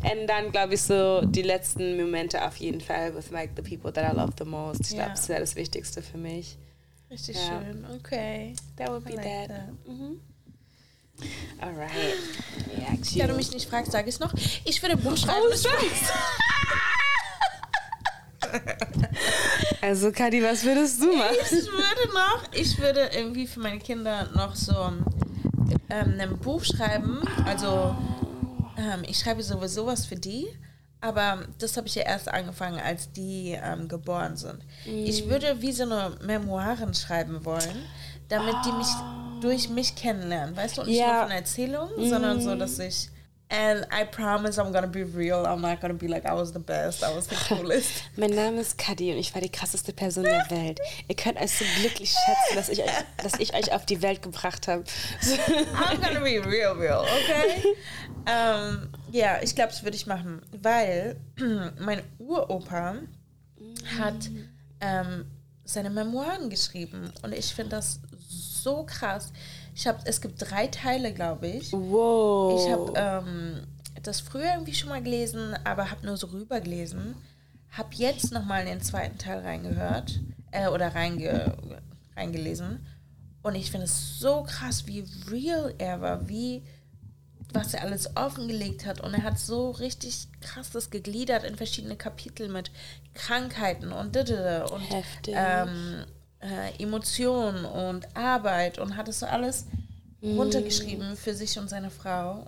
[0.03, 3.89] Und dann glaube ich so die letzten Momente auf jeden Fall with like the people
[3.93, 4.81] that I love the most.
[4.81, 5.09] Ich glaube, Ja.
[5.15, 6.57] das wäre das Wichtigste für mich.
[7.09, 7.61] Richtig Ja.
[7.61, 7.85] schön.
[7.99, 8.53] Okay.
[8.75, 9.47] That would be like that.
[9.47, 9.87] that.
[9.87, 10.19] Mhm.
[11.59, 11.91] Alright.
[13.15, 14.33] Yeah, Da du mich nicht fragst, sage ich es noch.
[14.65, 15.45] Ich würde Buch schreiben.
[19.81, 21.35] Also Kadi, was würdest du machen?
[21.41, 24.73] Ich würde noch, ich würde irgendwie für meine Kinder noch so
[25.89, 27.21] ähm, ein Buch schreiben.
[27.45, 27.95] Also
[28.77, 30.47] ähm, ich schreibe sowieso was für die,
[31.01, 34.59] aber das habe ich ja erst angefangen, als die ähm, geboren sind.
[34.85, 37.85] Ich würde wie so eine Memoiren schreiben wollen,
[38.29, 38.87] damit die mich
[39.43, 43.09] durch mich kennenlernen, weißt du, und nicht nur von Erzählungen, sondern so, dass ich
[43.49, 45.45] And I promise I'm gonna be real.
[45.45, 48.03] I'm not gonna be like I was the best, I was the coolest.
[48.15, 50.79] Mein Name ist Kadi und ich war die krasseste Person der Welt.
[51.07, 52.89] Ihr könnt euch so glücklich schätzen, dass ich euch,
[53.21, 54.83] dass ich euch auf die Welt gebracht habe.
[55.21, 57.75] I'm gonna be real, real, okay?
[58.25, 61.17] ähm, ja, ich glaube, das würde ich machen, weil
[61.79, 62.95] mein Uropa
[63.99, 64.31] hat
[64.81, 65.25] ähm,
[65.63, 67.99] seine Memoiren geschrieben und ich finde das
[68.63, 69.31] so krass.
[69.75, 71.71] Ich habe, es gibt drei Teile, glaube ich.
[71.73, 72.61] Wow.
[72.61, 73.67] Ich habe ähm,
[74.01, 77.15] das früher irgendwie schon mal gelesen, aber habe nur so rübergelesen.
[77.71, 80.19] Habe jetzt nochmal in den zweiten Teil reingehört
[80.51, 81.57] äh, oder reinge,
[82.15, 82.85] reingelesen.
[83.41, 86.63] Und ich finde es so krass, wie real er war, wie
[87.53, 89.01] was er alles offengelegt hat.
[89.01, 92.71] Und er hat so richtig krass das gegliedert in verschiedene Kapitel mit
[93.13, 95.35] Krankheiten und und Heftig.
[95.37, 96.05] ähm,
[96.43, 99.65] äh, Emotionen und Arbeit und hat es so alles
[100.21, 102.45] runtergeschrieben für sich und seine Frau.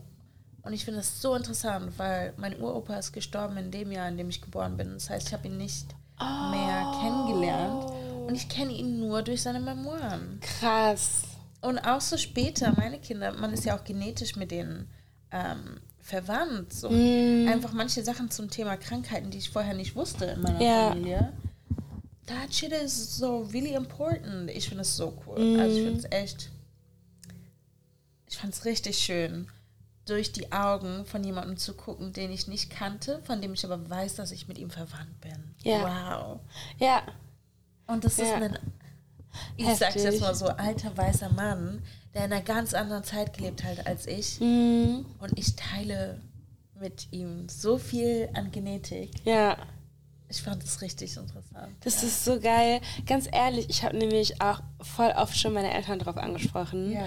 [0.64, 4.18] Und ich finde es so interessant, weil mein Uropa ist gestorben in dem Jahr, in
[4.18, 4.94] dem ich geboren bin.
[4.94, 5.88] Das heißt, ich habe ihn nicht
[6.20, 7.92] mehr kennengelernt.
[8.28, 10.40] Und ich kenne ihn nur durch seine Memoiren.
[10.42, 11.24] Krass.
[11.62, 14.90] Und auch so später, meine Kinder, man ist ja auch genetisch mit denen
[15.32, 16.74] ähm, verwandt.
[16.74, 16.88] So.
[16.90, 20.90] Einfach manche Sachen zum Thema Krankheiten, die ich vorher nicht wusste in meiner Ja.
[20.90, 21.34] Familie.
[22.28, 24.50] That shit is so really important.
[24.50, 25.60] Ich finde es so cool.
[25.60, 26.50] Also ich finde es echt,
[28.28, 29.48] ich fand es richtig schön,
[30.06, 33.90] durch die Augen von jemandem zu gucken, den ich nicht kannte, von dem ich aber
[33.90, 35.56] weiß, dass ich mit ihm verwandt bin.
[35.64, 35.82] Ja.
[35.82, 36.40] Wow.
[36.80, 37.04] Ja.
[37.88, 38.36] Und das ist Ja.
[38.36, 38.58] ein
[39.58, 40.04] ich sag's Heftig.
[40.04, 41.82] jetzt mal so, alter weißer Mann,
[42.14, 44.40] der in einer ganz anderen Zeit gelebt hat als ich.
[44.40, 45.06] Mhm.
[45.20, 46.22] Und ich teile
[46.80, 49.12] mit ihm so viel an Genetik.
[49.26, 49.58] Ja.
[50.30, 51.76] Ich fand das richtig interessant.
[51.82, 52.82] Das ist so geil.
[53.06, 56.94] Ganz ehrlich, ich habe nämlich auch voll oft schon meine Eltern darauf angesprochen.
[56.94, 57.06] Ja.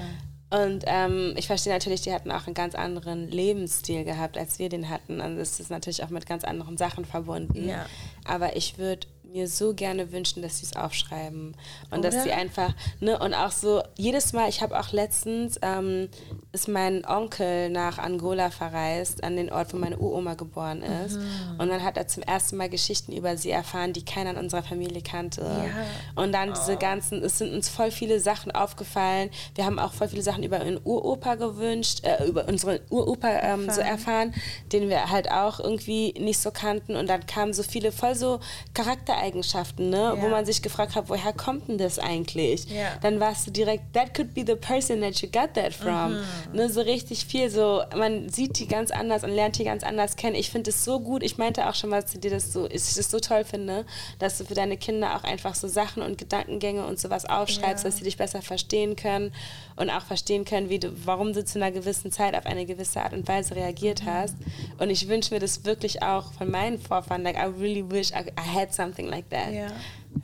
[0.50, 4.70] Und ähm, ich verstehe natürlich, die hatten auch einen ganz anderen Lebensstil gehabt, als wir
[4.70, 5.20] den hatten.
[5.20, 7.68] Und es ist natürlich auch mit ganz anderen Sachen verbunden.
[7.68, 7.84] Ja.
[8.24, 11.54] Aber ich würde mir so gerne wünschen, dass sie es aufschreiben.
[11.90, 12.24] Und dass Oder?
[12.24, 16.08] sie einfach, ne, und auch so, jedes Mal, ich habe auch letztens, ähm,
[16.52, 21.16] ist mein Onkel nach Angola verreist, an den Ort, wo meine Uroma geboren ist.
[21.16, 21.56] Mhm.
[21.58, 24.62] Und dann hat er zum ersten Mal Geschichten über sie erfahren, die keiner in unserer
[24.62, 25.42] Familie kannte.
[25.42, 26.22] Ja.
[26.22, 29.28] Und dann diese ganzen, es sind uns voll viele Sachen aufgefallen.
[29.56, 33.68] Wir haben auch voll viele Sachen über einen Uropa gewünscht, äh, über unsere Uropa ähm,
[33.70, 34.32] so erfahren,
[34.72, 36.96] den wir halt auch irgendwie nicht so kannten.
[36.96, 38.40] Und dann kamen so viele voll so
[38.72, 40.14] Charaktereigenschaften, ne?
[40.18, 40.30] wo Ja.
[40.30, 42.64] man sich gefragt hat, woher kommt denn das eigentlich?
[42.70, 42.96] Ja.
[43.02, 46.16] Dann warst du direkt, that could be the person that you got that from.
[46.52, 46.68] Ne?
[46.70, 50.34] So richtig viel, so man sieht die ganz anders und lernt die ganz anders kennen.
[50.36, 51.22] Ich finde es so gut.
[51.22, 53.84] Ich meinte auch schon mal zu dir, dass du, ich das so toll finde,
[54.18, 57.90] dass du für deine Kinder auch einfach so Sachen und Gedankengänge und sowas aufschreibst, Ja.
[57.90, 59.32] dass sie dich besser verstehen können
[59.76, 63.00] und auch verstehen können, wie du, warum du zu einer gewissen Zeit auf eine gewisse
[63.02, 64.34] Art und Weise reagiert hast.
[64.78, 67.22] Und ich wünsche mir das wirklich auch von meinen Vorfahren.
[67.22, 69.52] Like, I really wish I, I had something like that.
[69.52, 69.68] Ja,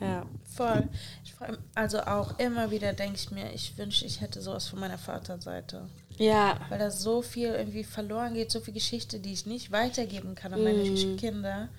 [0.01, 0.25] Ja.
[0.55, 0.87] voll.
[1.23, 4.79] Ich freu, also auch immer wieder denke ich mir, ich wünsche, ich hätte sowas von
[4.79, 5.87] meiner Vaterseite.
[6.17, 6.59] Ja.
[6.69, 10.53] Weil da so viel irgendwie verloren geht, so viel Geschichte, die ich nicht weitergeben kann
[10.53, 11.17] an meine Mhm.
[11.17, 11.69] Kinder.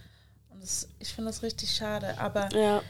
[0.50, 2.18] Und das, ich finde das richtig schade.
[2.18, 2.82] Aber Ja.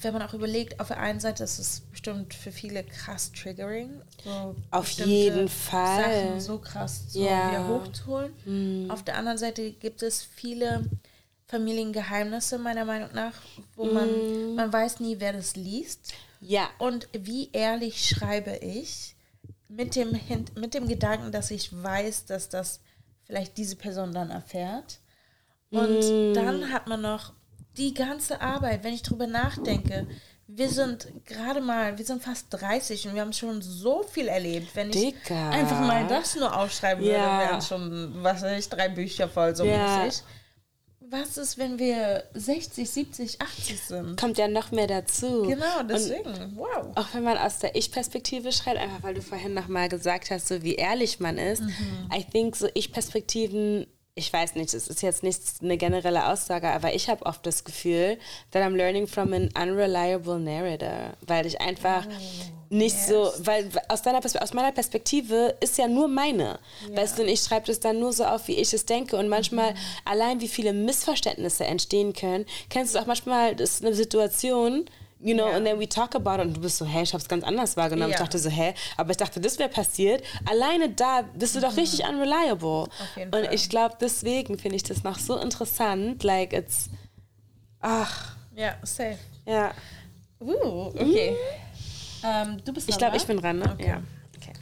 [0.00, 3.90] wenn man auch überlegt, auf der einen Seite ist es bestimmt für viele krass triggering.
[4.24, 6.02] So Auf jeden Fall.
[6.24, 7.48] Sachen so krass so Ja.
[7.50, 8.90] wieder hochzuholen.
[8.90, 10.82] Auf der anderen Seite gibt es viele
[11.46, 13.34] Familiengeheimnisse, meiner Meinung nach,
[13.76, 16.12] wo man, man weiß nie, wer das liest.
[16.40, 16.68] Ja.
[16.78, 19.14] Und wie ehrlich schreibe ich
[19.74, 20.18] mit dem,
[20.54, 22.80] mit dem Gedanken, dass ich weiß, dass das
[23.24, 25.00] vielleicht diese Person dann erfährt.
[25.70, 27.32] Und dann hat man noch
[27.78, 30.06] die ganze Arbeit, wenn ich drüber nachdenke.
[30.46, 34.76] Wir sind gerade mal, wir sind fast 30 und wir haben schon so viel erlebt.
[34.76, 35.48] Wenn ich Dicker.
[35.50, 37.38] einfach mal das nur aufschreiben würde, Ja.
[37.40, 40.04] wären schon, was weiß ich, drei Bücher voll so Ja.
[40.04, 40.22] mäßig.
[41.12, 44.18] Was ist, wenn wir 60, 70, 80 sind?
[44.18, 45.42] Kommt ja noch mehr dazu.
[45.42, 46.56] Genau, Und deswegen.
[46.56, 46.86] wow.
[46.94, 50.62] auch wenn man aus der Ich-Perspektive schreibt, einfach weil du vorhin nochmal gesagt hast, so
[50.62, 51.62] wie ehrlich man ist.
[52.10, 56.94] I think so Ich-Perspektiven, ich weiß nicht, es ist jetzt nicht eine generelle Aussage, aber
[56.94, 58.18] ich habe oft das Gefühl,
[58.50, 62.06] that I'm learning from an unreliable narrator, weil ich einfach
[62.68, 66.58] nicht so, weil aus, deiner aus meiner Perspektive ist ja nur meine.
[66.94, 69.16] Weißt du, und ich schreibe das dann nur so auf, wie ich es denke.
[69.16, 73.94] Und manchmal, allein wie viele Missverständnisse entstehen können, kennst du auch manchmal, das ist eine
[73.94, 74.86] Situation,
[75.22, 75.56] you know, Ja.
[75.56, 77.44] and then we talk about it und du bist so, hä, ich habe es ganz
[77.44, 78.10] anders wahrgenommen.
[78.12, 78.24] Ich Ja.
[78.24, 80.22] dachte so, hä, aber ich dachte, das wäre passiert.
[80.44, 82.86] Alleine da bist du doch richtig unreliable.
[82.86, 82.88] Mhm.
[83.20, 86.22] jeden und ich glaube, deswegen finde ich das noch so interessant.
[86.24, 86.90] Like, it's,
[87.80, 89.18] ach, Ja, safe.
[89.46, 89.72] ja.
[90.40, 91.36] Uh, okay.
[92.24, 93.70] Ähm, du bist Ich glaube, ich bin dran, ne?
[93.72, 93.86] Okay.
[93.88, 94.02] Ja.
[94.36, 94.52] Okay.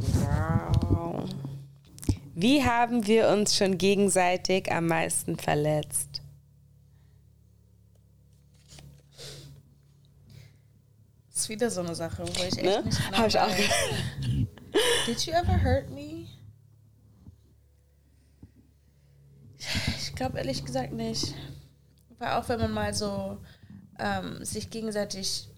[0.00, 1.28] Wow.
[2.38, 6.20] Wie haben wir uns schon gegenseitig am meisten verletzt?
[11.30, 12.82] Das ist wieder so eine Sache, wo ich echt Ne?
[12.84, 13.56] nicht genau Hab ich auch.
[15.06, 16.26] Did you ever hurt me?
[19.96, 21.34] Ich glaube ehrlich gesagt nicht.
[22.18, 23.38] Weil auch wenn man mal so
[23.98, 25.48] ähm, sich gegenseitig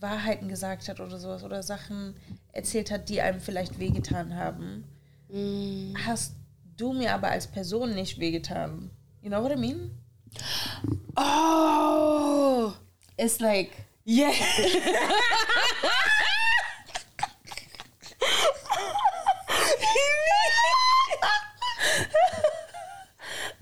[0.00, 2.16] Wahrheiten gesagt hat oder sowas oder Sachen
[2.52, 4.84] erzählt hat, die einem vielleicht wehgetan haben,
[5.32, 5.94] Mm.
[6.06, 6.34] hast
[6.76, 8.90] du mir aber als Person nicht wehgetan.
[9.22, 9.90] You know what I mean?
[11.16, 12.74] Oh!
[13.16, 13.70] It's like
[14.04, 14.30] Yeah!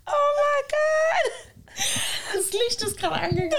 [0.07, 1.33] oh my God!
[2.35, 3.55] das Licht ist gerade angegangen.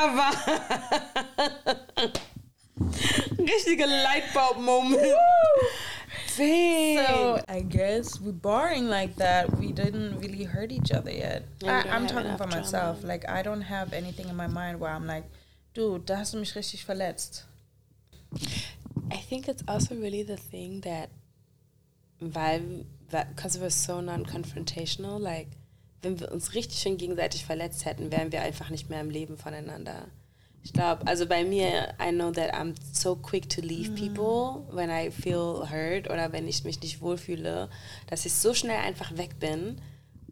[0.00, 0.30] Aber.
[3.38, 5.14] Richtige Lightbulb-Moment.
[6.36, 6.98] Dang.
[6.98, 9.56] So I guess we're boring like that.
[9.58, 11.44] We didn't really hurt each other yet.
[11.64, 12.56] I, I'm talking enough for drama.
[12.62, 13.04] myself.
[13.04, 15.24] Like I don't have anything in my mind where I'm like,
[15.74, 17.44] dude, da hast du mich richtig verletzt.
[19.10, 21.10] I think it's also really the thing that,
[22.20, 25.48] weil, because we're so non-confrontational, like,
[26.02, 29.36] wenn wir uns richtig schön gegenseitig verletzt hätten, wären wir einfach nicht mehr im Leben
[29.36, 30.08] voneinander.
[30.66, 34.90] Ich glaube, also bei mir, I know that I'm so quick to leave people when
[34.90, 37.70] I feel hurt oder wenn ich mich nicht wohlfühle,
[38.08, 39.80] dass ich so schnell einfach weg bin.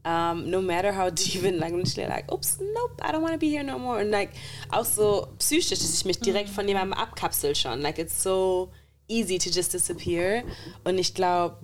[0.04, 3.34] Um, no matter how deep and like, und ich like, oops, nope, I don't want
[3.34, 4.00] to be here no more.
[4.00, 4.30] Und like,
[4.72, 7.80] auch so psychisch, dass ich mich direkt von jemandem abkapsel schon.
[7.80, 8.72] Like, it's so
[9.06, 10.42] easy to just disappear.
[10.82, 11.58] Und ich glaube,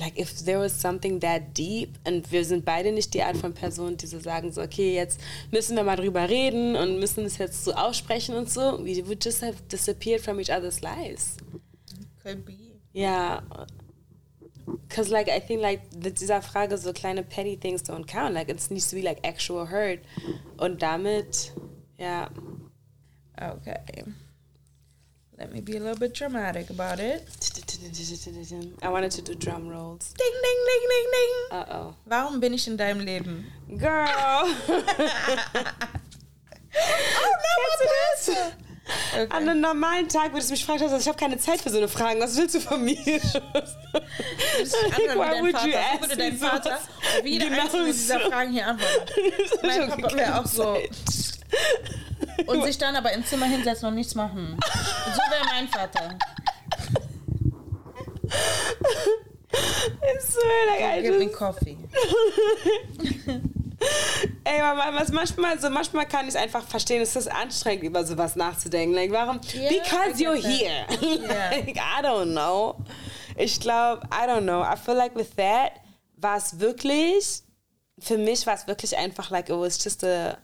[0.00, 3.52] like if there was something that deep und wir sind beide nicht die Art von
[3.52, 5.20] Person, die so sagen so okay jetzt
[5.50, 9.24] müssen wir mal drüber reden und müssen es jetzt so aussprechen und so we would
[9.24, 11.36] just have disappeared from each other's lives.
[12.22, 12.56] Could be.
[12.92, 13.42] ja.
[14.88, 18.34] Cause like I think like dieser Frage so kleine petty things don't count.
[18.34, 20.00] Like it needs to be like actual hurt.
[20.56, 21.52] Und damit
[21.98, 22.30] ja.
[23.36, 24.04] Okay.
[25.40, 27.26] Let me be a little bit dramatic about it.
[28.82, 31.30] I wanted to do drum rolls Ding, ding, ding, ding, ding.
[31.58, 33.50] uh oh Warum bin ich in deinem Leben?
[33.78, 34.48] girl Oh,
[36.70, 38.52] Kennst du das?
[39.12, 39.26] Okay.
[39.30, 41.88] An einem normalen Tag würdest du mich fragen, ich habe keine Zeit für so eine
[41.88, 42.20] Frage.
[42.20, 42.96] Was willst du von mir?
[42.98, 43.22] Anhören
[45.46, 46.00] wie dein Vater.
[46.00, 46.78] So würde dein Vater
[47.24, 48.30] jede Genau einzelne dieser so.
[48.30, 49.12] Fragen hier antworten.
[49.62, 50.76] Mein Papa wäre auch so.
[52.46, 54.58] Und sich dann aber ins Zimmer hinsetzen und nichts machen.
[55.14, 56.16] So wäre mein Vater.
[59.52, 61.76] I swear, like, I Give me coffee.
[64.44, 68.36] ey, Mama, was manchmal so, manchmal kann ich einfach verstehen, es ist anstrengend, über sowas
[68.36, 68.94] nachzudenken.
[68.94, 69.40] Like, warum?
[69.52, 70.50] Yeah, Because you're that.
[70.50, 70.86] here.
[71.28, 71.50] Yeah.
[71.50, 72.76] like, I don't know.
[73.36, 74.62] Ich glaube, I don't know.
[74.62, 75.72] I feel like with that
[76.16, 77.42] war es wirklich,
[77.98, 80.38] für mich war es wirklich einfach like, it was just a,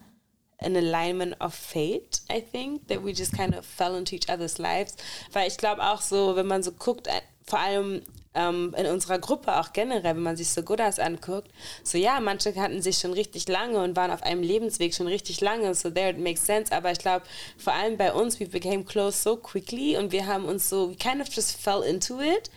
[0.58, 4.58] an alignment of fate, I think, that we just kind of fell into each other's
[4.58, 4.96] lives.
[5.32, 8.02] Weil ich glaube auch so, wenn man so guckt, äh, vor allem
[8.36, 11.48] ähm, in unserer Gruppe auch generell, wenn man sich so Gooders anguckt,
[11.82, 15.40] so ja, manche kannten sich schon richtig lange und waren auf einem Lebensweg schon richtig
[15.40, 17.24] lange, so there it makes sense, aber ich glaube,
[17.56, 20.96] vor allem bei uns, we became close so quickly und wir haben uns so, we
[20.96, 22.50] kind of just fell into it.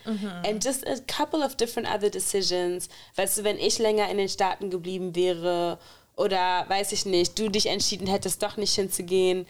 [0.45, 4.29] And just a couple of different other decisions, weißt du, wenn ich länger in den
[4.29, 5.79] Staaten geblieben wäre
[6.19, 9.47] oder weiß ich nicht, du dich entschieden hättest, doch nicht hinzugehen,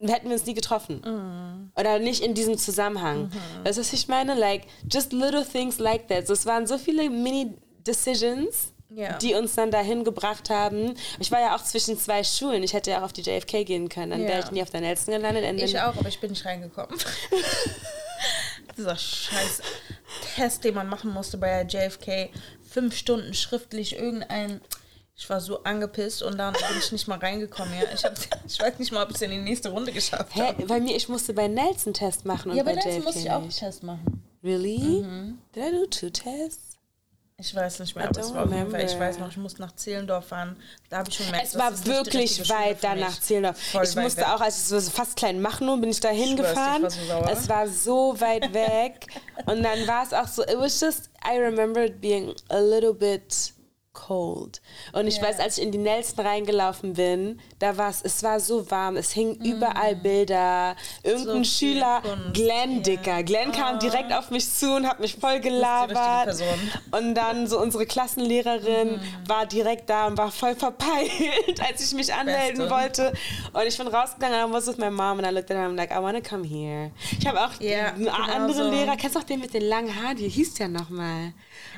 [0.00, 1.70] hätten wir uns nie getroffen.
[1.76, 3.30] Oder nicht in diesem Zusammenhang.
[3.64, 4.34] Weißt du, was ich meine?
[4.34, 4.62] Like,
[4.92, 6.26] just little things like that.
[6.26, 9.18] So, es waren so viele Mini-Decisions, Ja.
[9.18, 10.94] die uns dann dahin gebracht haben.
[11.18, 12.62] Ich war ja auch zwischen zwei Schulen.
[12.62, 14.10] Ich hätte ja auch auf die JFK gehen können.
[14.12, 14.44] Dann wäre Ja.
[14.44, 15.44] ich nie auf der Nelson gelandet.
[15.44, 16.96] And Ich auch, aber ich bin nicht reingekommen.
[18.76, 19.62] Dieser scheiß
[20.36, 22.30] Test, den man machen musste bei der JFK.
[22.68, 24.60] Fünf Stunden schriftlich irgendein.
[25.20, 27.74] Ich war so angepisst und dann bin ich nicht mal reingekommen.
[27.74, 27.86] Ja.
[27.92, 28.04] Ich,
[28.46, 30.42] ich weiß nicht mal, ob ich es in die nächste Runde geschafft Hä?
[30.42, 30.64] habe.
[30.66, 33.30] Bei mir, ich musste bei Nelson Test machen und Ja, bei JFK jetzt musste ich
[33.30, 33.50] auch einen.
[33.50, 34.22] Test machen.
[34.44, 35.04] Really?
[35.54, 36.76] Did I do two tests?
[37.40, 39.36] Ich weiß nicht mehr, I aber es war auf jeden Fall, ich weiß noch, ich
[39.36, 40.56] musste nach Zehlendorf fahren.
[40.88, 43.58] Da habe ich schon gemerkt, Es war wirklich weit dann nach Zehlendorf.
[43.58, 44.28] Voll Ich musste weg.
[44.28, 46.84] auch, als es so fast klein Machnow bin ich da hingefahren.
[46.84, 49.06] Es war so weit weg.
[49.46, 52.94] Und dann war es auch so, it was just, I remember it being a little
[52.94, 53.52] bit
[54.06, 54.60] cold.
[54.92, 55.24] Und ich Ja.
[55.24, 58.96] weiß, als ich in die Nelson reingelaufen bin, da war es, es war so warm,
[58.96, 60.76] es hingen überall Bilder.
[61.02, 61.44] Irgendein Mm.
[61.44, 62.82] So Schüler, Kunst, Glenn ja.
[62.82, 63.22] Dicker.
[63.22, 66.36] Glenn kam direkt auf mich zu und hat mich voll gelabert.
[66.92, 71.10] Und dann so unsere Klassenlehrerin war direkt da und war voll verpeilt,
[71.68, 72.70] als ich mich anmelden Beste.
[72.70, 73.12] wollte.
[73.52, 75.64] Und ich bin rausgegangen und I was with my mom and I looked at her
[75.66, 76.90] and I'm like, I want to come here.
[77.18, 78.70] Ich habe auch Ja, einen genau anderen so.
[78.70, 80.18] Lehrer, kennst du auch den mit den langen Haaren?
[80.18, 81.32] Wie hieß der nochmal?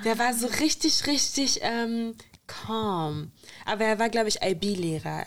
[0.05, 2.10] Der war so richtig, richtig ähm,
[2.67, 3.33] calm.
[3.65, 5.27] Aber er war, glaube ich, IB-Lehrer.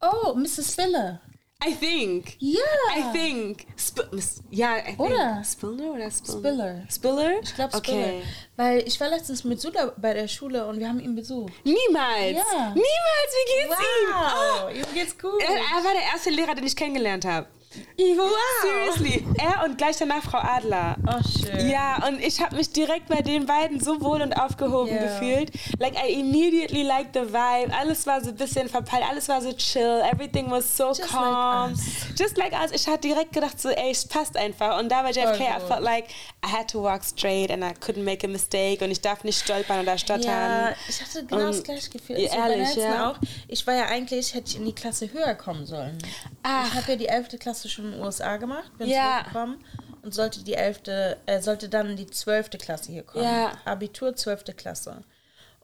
[0.00, 0.74] Oh, Mrs.
[0.74, 1.20] Filler.
[1.62, 2.36] I think.
[2.38, 2.60] Ja.
[2.96, 3.66] I think.
[3.76, 4.08] Sp
[4.50, 5.00] ja, I think.
[5.00, 5.42] Oder?
[5.44, 6.40] Spiller oder Spiller?
[6.40, 6.86] Spiller.
[6.90, 7.42] Spiller?
[7.42, 8.22] Ich glaube, Okay.
[8.56, 11.52] Weil ich war letztens mit Suda bei der Schule und wir haben ihn besucht.
[11.64, 12.38] Niemals.
[12.38, 12.70] Ja.
[12.70, 13.32] Niemals.
[13.34, 14.14] Wie geht's ihm?
[14.14, 14.68] Oh.
[14.70, 15.42] ihm geht's gut.
[15.42, 17.46] Er, er war der erste Lehrer, den ich kennengelernt habe.
[17.74, 18.30] Wow.
[18.62, 19.24] Seriously.
[19.38, 20.96] Er und gleich danach Frau Adler.
[21.06, 21.68] Oh, schön.
[21.70, 25.02] Ja, und ich habe mich direkt bei den beiden so wohl und aufgehoben Ja.
[25.02, 25.50] gefühlt.
[25.78, 27.72] Like, I immediately liked the vibe.
[27.78, 30.02] Alles war so ein bisschen verpeilt, alles war so chill.
[30.12, 31.70] Everything was so Just calm.
[31.70, 32.18] like us.
[32.18, 32.70] Just like us.
[32.72, 34.78] Ich hatte direkt gedacht, so, ey, es passt einfach.
[34.80, 35.68] Und da bei JFK, I gut.
[35.68, 36.04] felt like
[36.44, 38.84] I had to walk straight and I couldn't make a mistake.
[38.84, 40.24] Und ich darf nicht stolpern oder stottern.
[40.24, 42.16] Ja, ich hatte genau das Und- gleiche Gefühl.
[42.16, 43.10] Also ehrlich, ja.
[43.10, 43.16] auch.
[43.48, 45.98] Ich war ja eigentlich, hätte ich in die Klasse höher kommen sollen.
[46.42, 46.66] Ach.
[46.66, 47.38] Ich habe ja die 11.
[47.38, 49.18] Klasse schon in den USA gemacht, bin Ja.
[49.18, 49.64] zurückgekommen
[50.02, 52.50] und sollte die 11., äh, sollte dann die 12.
[52.58, 53.24] Klasse hier kommen.
[53.24, 53.52] Ja.
[53.64, 54.56] Abitur 12.
[54.56, 55.02] Klasse.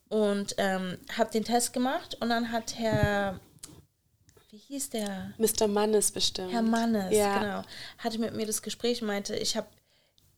[0.09, 3.41] Und ähm, habe den Test gemacht und dann hat Herr,
[4.51, 5.33] wie hieß der?
[5.39, 5.67] Mr.
[5.67, 6.53] Mannes bestimmt.
[6.53, 7.39] Herr Mannes, ja.
[7.41, 7.63] genau,
[7.99, 9.67] hatte mit mir das Gespräch, meinte, ich habe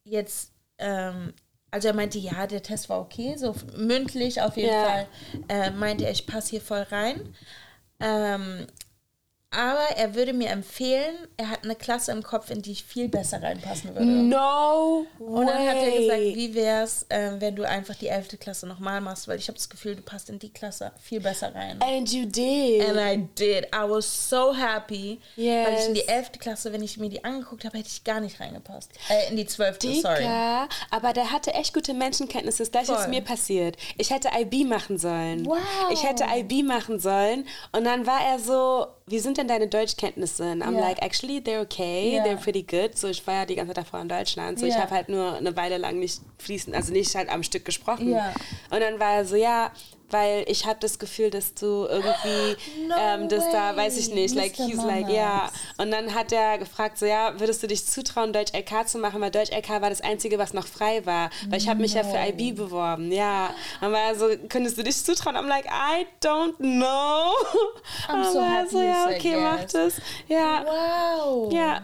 [0.05, 1.35] jetzt, ähm,
[1.71, 4.85] also er meinte, ja, der Test war okay, so mündlich auf jeden Ja.
[4.85, 5.07] Fall,
[5.49, 7.35] äh, meinte er, ich passe hier voll rein.
[8.01, 8.67] Ähm,
[9.51, 13.09] Aber er würde mir empfehlen, er hat eine Klasse im Kopf, in die ich viel
[13.09, 14.05] besser reinpassen würde.
[14.05, 16.35] No Und dann hat er gesagt, way.
[16.37, 18.39] wie wär's, ähm, wenn du einfach die 11.
[18.39, 21.55] Klasse nochmal machst, weil ich habe das Gefühl, du passt in die Klasse viel besser
[21.55, 21.81] rein.
[21.81, 22.87] And you did.
[22.91, 23.65] And I did.
[23.75, 25.19] I was so happy.
[25.37, 26.09] Weil ich in die Yes.
[26.09, 26.33] 11.
[26.39, 28.91] Klasse, wenn ich mir die angeguckt habe, hätte ich gar nicht reingepasst.
[29.09, 29.79] Äh, in die 12.
[30.03, 30.17] sorry.
[30.19, 32.65] Dicker, aber der hatte echt gute Menschenkenntnisse.
[32.65, 33.77] Das gleiche ist mir passiert.
[33.97, 35.47] Ich hätte IB machen sollen.
[35.47, 35.57] Wow.
[35.91, 37.47] Ich hätte IB machen sollen.
[37.73, 40.53] Und dann war er so, wie sind denn deine Deutschkenntnisse?
[40.53, 40.81] Und I'm Ja.
[40.81, 42.17] like, actually, they're okay.
[42.17, 42.25] Ja.
[42.25, 42.97] They're pretty good.
[42.97, 44.59] So, ich war ja die ganze Zeit davor in Deutschland.
[44.59, 44.81] So, ich Ja.
[44.83, 48.13] habe halt nur eine Weile lang nicht fließend, also nicht halt am Stück gesprochen.
[48.71, 49.73] Und dann war er so, ja,
[50.11, 52.57] weil ich habe das Gefühl, dass du irgendwie,
[52.89, 54.67] No ähm, das da, weiß ich nicht, like, Mr.
[54.67, 55.51] he's like, ja.
[55.77, 59.21] Und dann hat er gefragt, so, ja, würdest du dich zutrauen, Deutsch LK zu machen?
[59.21, 61.31] Weil Deutsch LK war das Einzige, was noch frei war.
[61.49, 63.51] Weil ich habe mich ja für IB beworben, ja.
[63.81, 65.37] Dann war so, könntest du dich zutrauen?
[65.37, 67.33] I'm like, I don't know.
[68.09, 69.95] I'm so happy so, ja, okay, mach das.
[70.29, 71.53] Ja, Wow.
[71.53, 71.83] ja.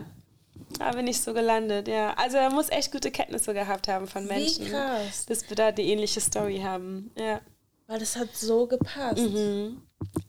[0.78, 2.14] Da bin ich so gelandet, ja.
[2.14, 4.66] Also er muss echt gute Kenntnisse gehabt haben von Wie Menschen.
[4.70, 5.24] krass.
[5.26, 7.40] Dass wir da eine ähnliche Story haben, ja.
[7.86, 9.20] Weil das hat so gepasst.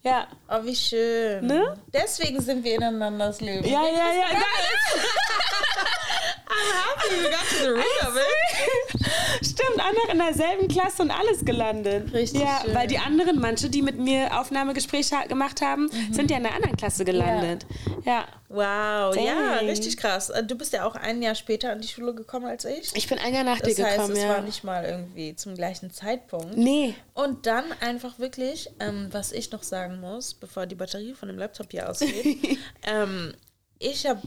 [0.02, 0.28] Ja.
[0.50, 1.46] Oh, wie schön.
[1.48, 1.78] Ne?
[1.94, 3.66] Deswegen sind wir ineinanders Leben.
[3.66, 4.26] Ja, ja, ja.
[6.74, 9.46] happy we got to the root of it.
[9.46, 12.14] Stimmt, andere in derselben Klasse und alles gelandet.
[12.14, 12.74] Richtig Ja, schön.
[12.74, 16.76] weil die anderen, manche, die mit mir Aufnahmegespräche gemacht haben, sind ja in einer anderen
[16.78, 17.66] Klasse gelandet.
[18.06, 18.26] Ja.
[18.48, 19.66] Wow, ja, Dang.
[19.68, 20.30] richtig krass.
[20.30, 22.96] Äh, Du bist ja auch ein Jahr später an die Schule gekommen als ich.
[22.96, 24.30] Ich bin ein Jahr nach Das dir heißt, gekommen, es ja.
[24.30, 26.56] war nicht mal irgendwie zum gleichen Zeitpunkt.
[26.56, 26.94] nee.
[27.14, 31.38] Und dann einfach wirklich, ähm, was ich noch sagen muss, bevor die Batterie von dem
[31.38, 33.34] Laptop hier ausgeht, ähm,
[33.80, 34.22] ich habe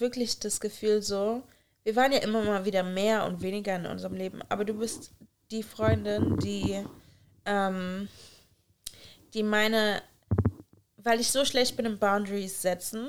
[0.00, 1.42] wirklich das Gefühl so,
[1.84, 5.12] wir waren ja immer mal wieder mehr und weniger in unserem Leben, aber du bist
[5.50, 6.84] die Freundin, die,
[7.46, 8.08] ähm,
[9.34, 10.02] die meine,
[10.96, 13.08] weil ich so schlecht bin im Boundaries setzen,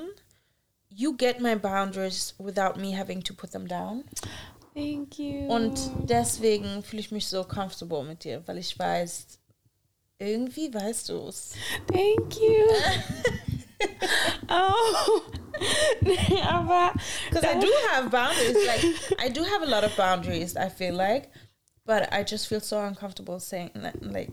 [0.88, 4.04] you get my boundaries without me having to put them down.
[4.74, 5.48] Thank you.
[5.48, 9.38] Und deswegen fühle ich mich so comfortable mit dir, weil ich weiß,
[10.18, 11.54] irgendwie weißt du es.
[11.88, 12.64] Thank you.
[14.48, 15.39] oh.
[16.00, 18.66] Because I do have boundaries.
[18.66, 18.84] Like,
[19.18, 21.30] I do have a lot of boundaries, I feel like.
[21.86, 24.30] But I just feel so uncomfortable saying, that, like,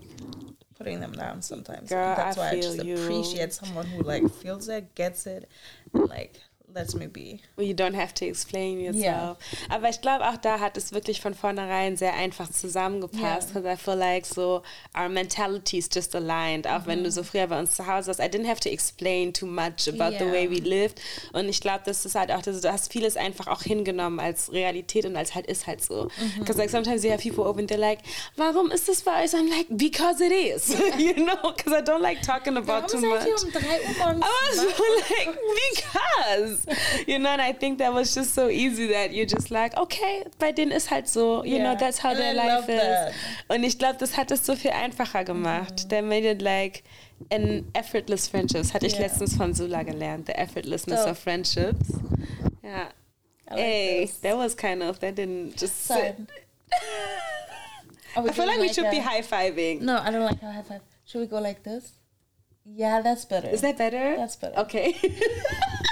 [0.76, 1.88] putting them down sometimes.
[1.90, 2.94] Girl, That's I why I just you.
[2.94, 5.48] appreciate someone who, like, feels it, gets it,
[5.92, 6.40] and, like,
[6.74, 7.40] lets me be.
[7.56, 9.38] You don't have to explain yourself.
[9.70, 13.52] Aber ich glaube, auch da hat es wirklich von vornherein sehr einfach zusammengepasst.
[13.54, 14.62] Because I feel like so
[14.96, 16.66] our mentalities just aligned.
[16.68, 17.04] Auch wenn Mhm.
[17.04, 18.20] du so früher bei uns zu Hause warst.
[18.20, 20.32] I didn't have to explain too much about the Ja.
[20.32, 21.00] way we lived.
[21.32, 24.52] Und ich glaube, das ist halt auch, dass du hast vieles einfach auch hingenommen als
[24.52, 26.04] Realität und als halt ist halt so.
[26.18, 26.40] Mhm.
[26.40, 28.00] Because like sometimes you have people and they're like,
[28.36, 29.32] warum ist das bei euch?
[29.32, 30.68] I'm like, because it is.
[30.98, 33.22] you know, because I don't like talking about too Warum much.
[33.22, 35.18] seid ihr um 3 Uhr morgens I was wach?
[35.26, 35.38] like,
[35.72, 36.57] because,
[37.06, 40.24] you know, and I think that was just so easy that you're just like, okay,
[40.38, 42.80] bei denen ist halt so, you know, that's how And their I life love is.
[42.80, 43.12] that.
[43.48, 45.84] Und ich glaube, das hat es so viel einfacher gemacht.
[45.84, 45.88] Mhm.
[45.90, 46.82] That made it like
[47.30, 48.72] an effortless friendships.
[48.74, 49.02] Hatte ich Yeah.
[49.02, 51.10] letztens von Sula gelernt, the effortlessness Dope.
[51.10, 51.88] of friendships.
[52.62, 52.88] Yeah.
[53.50, 54.20] I like Hey, this.
[54.20, 55.96] that was kind of, that didn't just sit.
[55.96, 56.26] Side.
[58.16, 59.80] Are we I feel doing like we should be high fiving.
[59.82, 60.80] No, I don't like how high five.
[61.06, 61.92] Should we go like this?
[62.64, 63.48] Yeah, that's better.
[63.48, 64.16] Is that better?
[64.16, 64.58] That's better.
[64.60, 64.94] Okay.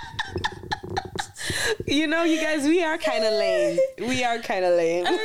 [1.86, 3.78] you know, you guys, we are kind of lame.
[3.98, 5.06] We are kind of lame.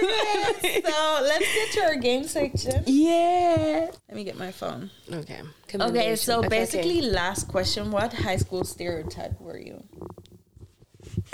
[0.62, 2.84] Okay, so let's get to our game section.
[2.86, 3.89] yeah.
[4.08, 4.92] Let me get my phone.
[5.12, 5.42] Okay.
[5.74, 7.10] Okay, so Okay, basically, okay.
[7.10, 9.84] last question: What high school stereotype were you?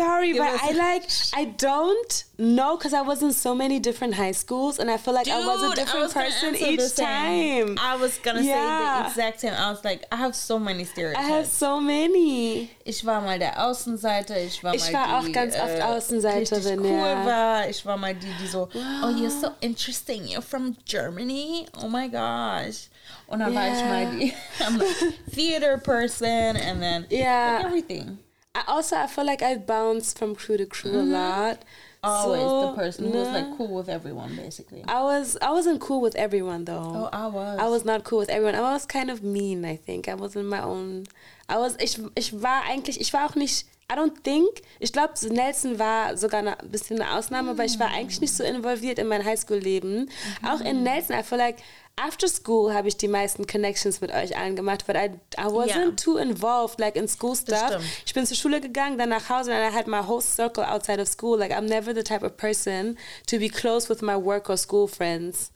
[0.01, 4.15] Sorry, Give but I like I don't know because I was in so many different
[4.15, 7.77] high schools, and I feel like I was a different gonna person each time.
[7.79, 9.53] I was gonna say the exact same.
[9.53, 11.25] I was like, I have so many stereotypes.
[11.25, 12.69] I have so many.
[12.85, 15.81] ich war mal der Außenseiter, ich war Ich mal war die, auch ganz oft äh,
[15.81, 17.25] Außenseiterin, richtig er cool ja.
[17.25, 17.69] war.
[17.69, 22.07] Ich war mal die, die so, oh, you're so interesting, you're from Germany, oh my
[22.07, 22.89] gosh.
[23.27, 27.57] Und dann war ich mal die, I'm a theater person, and then Yeah.
[27.57, 28.19] like everything.
[28.53, 31.11] I also I feel like I bounced from crew to crew a mm-hmm.
[31.11, 31.63] lot.
[32.03, 34.83] Always So, the person who was like cool with everyone, basically.
[34.87, 36.81] I was I wasn't cool with everyone though.
[36.83, 37.59] Oh, I was.
[37.59, 38.55] I was not cool with everyone.
[38.55, 40.07] I was kind of mean, I think.
[40.07, 41.05] I was in my own.
[41.47, 45.13] I was, ich, ich war eigentlich, ich war auch nicht, I don't think, ich glaube,
[45.29, 48.99] Nelson war sogar eine, ein bisschen eine Ausnahme, aber ich war eigentlich nicht so involviert
[48.99, 50.09] in mein Highschool-Leben.
[50.47, 51.57] Auch in Nelson, I feel like,
[51.97, 55.67] after school habe ich die meisten Connections mit euch allen gemacht, but I, I wasn't
[55.89, 55.91] Ja.
[55.91, 57.81] too involved, like in school stuff.
[58.05, 61.01] Ich bin zur Schule gegangen, dann nach Hause, and I had my whole circle outside
[61.01, 61.37] of school.
[61.37, 64.87] Like, I'm never the type of person to be close with my work or school
[64.87, 65.51] friends.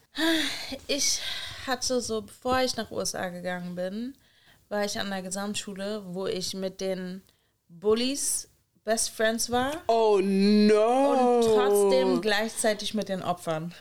[0.88, 1.20] Ich
[1.66, 4.14] hatte so, bevor ich nach USA gegangen bin,
[4.68, 7.22] war ich an der Gesamtschule, wo ich mit den
[7.68, 8.48] Bullies
[8.84, 11.38] Best Friends war Oh no.
[11.38, 13.74] und trotzdem gleichzeitig mit den Opfern.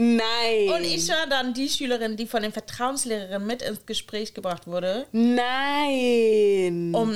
[0.00, 0.68] Nein.
[0.74, 5.06] Und ich war dann die Schülerin, die von den Vertrauenslehrerinnen mit ins Gespräch gebracht wurde,
[5.12, 6.92] Nein.
[6.94, 7.14] um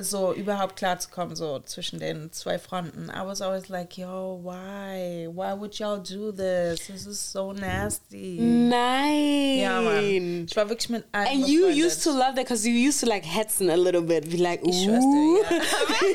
[0.00, 3.08] so überhaupt klarzukommen, so zwischen den zwei Fronten.
[3.10, 5.28] I was always like, yo, why?
[5.32, 6.86] Why would y'all do this?
[6.86, 8.38] This is so nasty.
[8.40, 9.58] Nein.
[9.60, 10.46] Ja, Mann.
[10.48, 11.84] Ich war wirklich mit allen And you befreundet.
[11.86, 14.28] used to love that because you used to like hetzen a little bit.
[14.30, 14.84] Be like, Ich ooh.
[14.84, 15.04] schwör's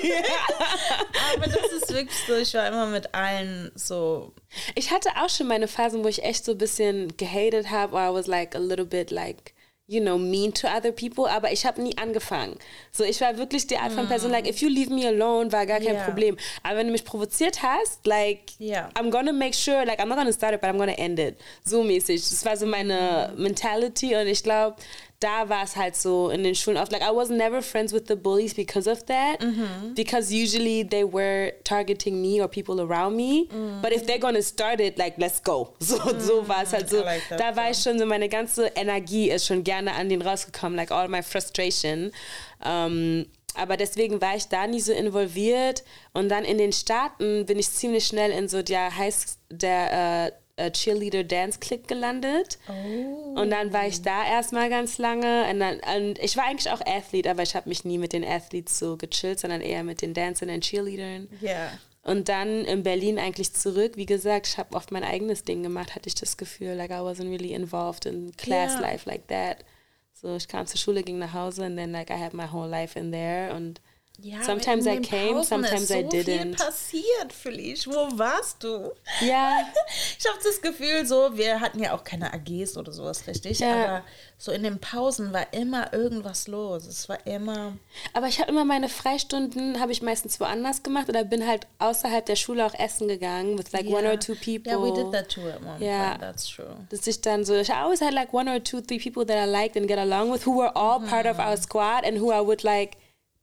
[0.02, 0.16] dir, ja.
[1.36, 4.34] Aber das ist wirklich so, ich war immer mit allen so,
[4.76, 8.10] Ich hatte auch schon meine Phasen, wo ich echt so ein bisschen gehatet habe, or
[8.10, 9.54] I was like a little bit like,
[9.86, 12.58] you know, mean to other people, aber ich habe nie angefangen.
[12.92, 15.66] So, ich war wirklich die Art von Person, like, if you leave me alone, war
[15.66, 16.04] gar kein Ja.
[16.06, 16.38] Problem.
[16.64, 18.90] Aber wenn du mich provoziert hast, like, Ja.
[18.96, 21.36] I'm gonna make sure, like, I'm not gonna start it, but I'm gonna end it.
[21.66, 22.22] So mäßig.
[22.30, 24.78] Das war so meine Mentality und ich glaube,
[25.24, 28.04] da war es halt so in den Schulen oft, like, I was never friends with
[28.08, 29.40] the bullies because of that.
[29.96, 33.48] Because usually they were targeting me or people around me.
[33.82, 35.74] But if they're gonna start it, like, let's go.
[35.80, 37.04] So, so war es halt so.
[37.04, 40.22] Like that, da war ich schon so, meine ganze Energie ist schon gerne an den
[40.22, 42.12] rausgekommen, like all my frustration.
[42.66, 45.84] Ähm, aber deswegen war ich da nie so involviert.
[46.14, 50.32] Und dann in den Staaten bin ich ziemlich schnell in so der, Heiß, der äh,
[50.72, 52.60] Cheerleader Dance Click gelandet.
[53.36, 55.46] Und dann war ich da erstmal ganz lange.
[55.50, 58.24] Und, dann, und ich war eigentlich auch Athlete, aber ich habe mich nie mit den
[58.24, 61.28] Athletes so gechillt, sondern eher mit den Dancern und Cheerleadern.
[61.42, 61.72] ja.
[62.06, 63.94] Und dann in Berlin eigentlich zurück.
[63.96, 66.74] Wie gesagt, ich habe oft mein eigenes Ding gemacht, hatte ich das Gefühl.
[66.74, 68.82] Like I wasn't really involved in class Ja.
[68.82, 69.60] life like that.
[70.12, 72.68] So ich kam zur Schule, ging nach Hause and then like I had my whole
[72.68, 73.56] life in there.
[73.56, 73.80] Und
[74.24, 76.56] Ja, sometimes I came, Pausen sometimes ist I so viel didn't.
[76.58, 77.88] passiert, Felice.
[77.88, 78.92] Wo warst du?
[79.20, 79.60] Ja,
[80.18, 83.60] Ich habe das Gefühl, so, wir hatten ja auch keine AGs oder sowas, richtig?
[83.60, 83.74] Ja.
[83.74, 84.04] Aber
[84.38, 86.86] so in den Pausen war immer irgendwas los.
[86.86, 87.74] Es war immer.
[88.14, 92.26] aber ich habe immer meine Freistunden, habe ich meistens woanders gemacht oder bin halt außerhalb
[92.26, 94.12] der Schule auch essen gegangen with like one Ja.
[94.12, 94.72] or two people.
[94.72, 96.10] Yeah, we did that too at one Ja.
[96.12, 96.22] point.
[96.22, 96.78] That's true.
[96.90, 99.50] dass ich dann so, I always had like one or two, three people that I
[99.50, 102.40] liked and get along with who were all part of our squad and who I
[102.40, 102.96] would like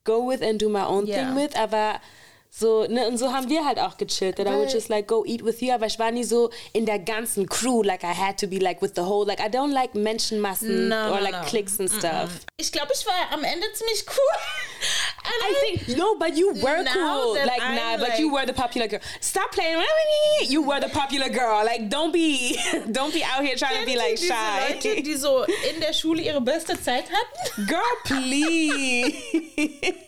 [0.05, 1.17] go with and do my own Ja.
[1.17, 2.01] thing with, aber
[2.53, 5.25] so, ne, und so haben wir halt auch gechillt, that I would just like go
[5.25, 8.39] eat with you, aber ich war nie so in der ganzen Crew, like I had
[8.41, 11.43] to be like with the whole, like I don't like Menschenmassen No, or like no.
[11.47, 12.29] cliques and stuff.
[12.57, 14.39] Ich glaube, ich war am Ende ziemlich cool.
[15.23, 15.55] And I
[15.87, 17.35] think no, but you were cool.
[17.35, 19.01] Like I'm, nah, but you like- were the popular girl.
[19.21, 19.79] Stop playing.
[20.49, 21.63] You were the popular girl.
[21.65, 22.59] Like don't be,
[22.91, 24.71] don't be out here trying to be like shy.
[24.75, 27.67] Leute, die so in der Schule ihre beste Zeit hatten?
[27.67, 29.15] Girl, please.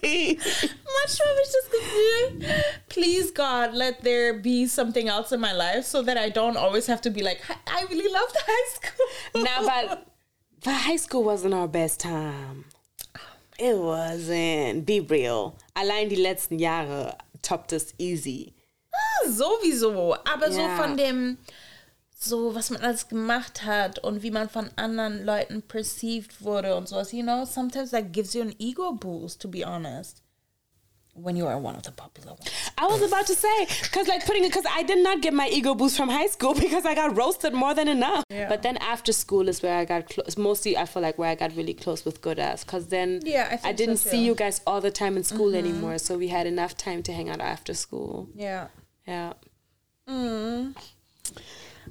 [0.02, 2.31] Manchmal habe ich das Gefühl,
[2.88, 6.86] please God, let there be something else in my life so that I don't always
[6.86, 9.42] have to be like, I really loved high school.
[9.44, 10.06] now, but,
[10.64, 12.64] but high school wasn't our best time.
[13.58, 14.86] It wasn't.
[14.86, 15.56] Be real.
[15.76, 18.54] Allein die letzten Jahre topped us easy.
[18.94, 20.76] Ah, sowieso, aber so Ja.
[20.76, 21.38] von dem,
[22.18, 26.88] so was man alles gemacht hat und wie man von anderen Leuten perceived wurde und
[26.88, 30.21] sowas, you know, sometimes that gives you an ego boost, to be honest.
[31.14, 32.50] When you are one of the popular ones.
[32.78, 35.46] I was about to say, because like putting it, because I did not get my
[35.48, 38.24] ego boost from high school because I got roasted more than enough.
[38.30, 38.48] Yeah.
[38.48, 40.38] But then after school is where I got close.
[40.38, 43.48] Mostly, I feel like where I got really close with good ass, because then Yeah,
[43.50, 46.28] I think didn't so, see you guys all the time in school anymore, so we
[46.28, 48.28] had enough time to hang out after school.
[48.34, 48.68] Yeah.
[49.06, 49.34] Yeah.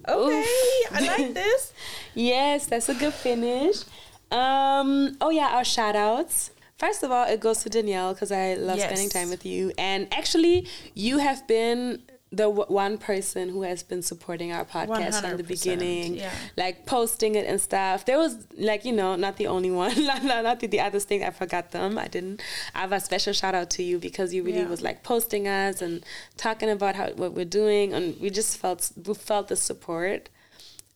[0.07, 0.45] Okay,
[0.91, 1.74] I like this.
[2.15, 3.84] Yes, that's a good finish.
[4.32, 6.51] Um, oh yeah, our shout outs.
[6.84, 8.88] First of all, it goes to Danielle because I love Yes.
[8.89, 9.71] spending time with you.
[9.77, 10.57] And actually,
[11.05, 12.01] you have been
[12.41, 16.32] the w- one person who has been supporting our podcast from the beginning, yeah.
[16.63, 17.97] like posting it and stuff.
[18.05, 18.34] There was
[18.69, 21.19] like you know not the only one, not, not, not the, the others thing.
[21.29, 21.97] I forgot them.
[22.05, 22.41] I didn't.
[22.73, 24.75] I have a special shout out to you because you really Yeah.
[24.75, 26.03] was like posting us and
[26.45, 30.29] talking about how what we're doing, and we just felt we felt the support.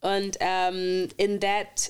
[0.01, 1.89] And um, in that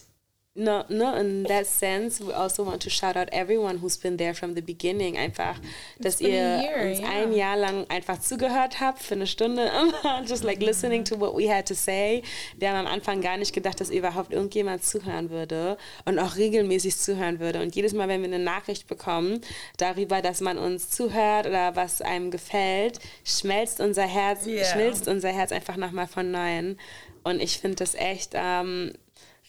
[0.55, 4.33] no, no, in that sense, we also want to shout out everyone who's been there
[4.33, 5.17] from the beginning.
[5.17, 5.59] Einfach,
[5.99, 7.09] dass ihr year, uns yeah.
[7.09, 9.69] ein Jahr lang einfach zugehört habt für eine Stunde,
[10.25, 12.23] just like listening to what we had to say.
[12.57, 16.95] Wir haben am Anfang gar nicht gedacht, dass überhaupt irgendjemand zuhören würde und auch regelmäßig
[16.97, 17.61] zuhören würde.
[17.61, 19.41] Und jedes Mal, wenn wir eine Nachricht bekommen
[19.77, 24.63] darüber, dass man uns zuhört oder was einem gefällt, schmelzt unser Herz, Yeah.
[24.63, 26.77] schmilzt unser Herz einfach nochmal von Neuem.
[27.23, 28.93] Und ich finde das echt ähm,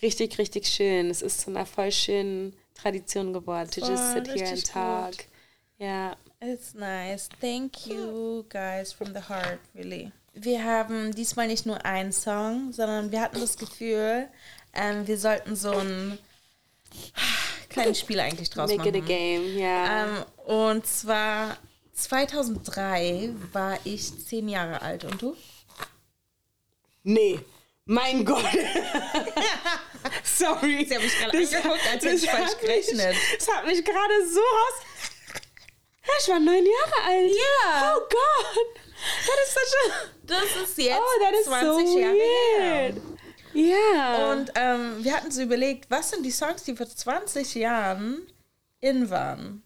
[0.03, 1.11] richtig, richtig schön.
[1.11, 5.11] Es ist zu einer voll schönen Tradition geworden, to just sit here and talk.
[5.12, 5.26] gut.
[5.78, 6.16] Ja.
[6.40, 7.28] It's nice.
[7.40, 10.12] Thank you guys from the heart, really.
[10.34, 14.28] Wir haben diesmal nicht nur einen Song, sondern wir hatten das Gefühl,
[14.74, 16.18] ähm, wir sollten so ein
[17.70, 19.09] kleines Spiel eigentlich draus Make it a machen.
[19.09, 20.05] game, ja.
[20.05, 21.57] Ähm, und zwar
[21.94, 25.34] 2003 war ich zehn Jahre alt und du?
[27.03, 27.40] Nee.
[27.87, 28.45] Mein Gott.
[30.24, 30.84] Sorry.
[30.89, 33.16] Sie haben mich gerade angeguckt, als hätte ich falsch hat mich- gerechnet.
[33.39, 34.74] Das hat mich gerade so raus.
[36.07, 37.30] Ja, ich war neun Jahre alt.
[37.32, 37.95] Ja.
[37.97, 38.80] Oh Gott.
[39.26, 40.09] Das ist such a...
[40.22, 42.16] Das ist jetzt Oh, that is 20 so Jahre
[42.59, 42.95] her.
[43.55, 44.32] Ja.
[44.32, 48.26] Und ähm, wir hatten so überlegt, was sind die Songs, die vor 20 Jahren
[48.80, 49.62] in waren?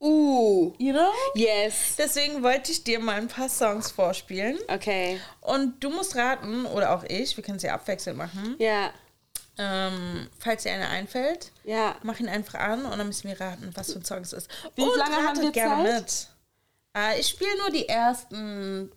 [0.00, 0.72] Uh.
[0.78, 1.10] You know?
[1.34, 1.96] Yes.
[1.96, 4.58] Deswegen wollte ich dir mal ein paar Songs vorspielen.
[4.68, 5.20] Okay.
[5.40, 8.56] Und du musst raten, oder auch ich, wir können es ja abwechselnd machen.
[8.58, 8.92] Ja.
[9.56, 11.96] Ähm, falls dir einer einfällt, Ja.
[12.02, 14.48] mach ihn einfach an und dann müssen wir raten, was für ein Song es ist.
[14.74, 16.02] Wie und lange haben wir gerne Zeit?
[16.02, 16.28] mit.
[16.96, 18.90] Äh, ich spiele nur die ersten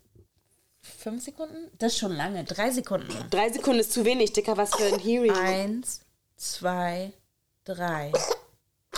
[0.81, 1.69] fünf Sekunden.
[1.77, 2.43] Das ist schon lange.
[2.43, 3.13] Drei Sekunden.
[3.29, 4.57] Drei Sekunden ist zu wenig, Dicker.
[4.57, 5.31] Was für ein Hearing.
[5.31, 6.01] Eins,
[6.37, 7.13] zwei,
[7.63, 8.11] drei.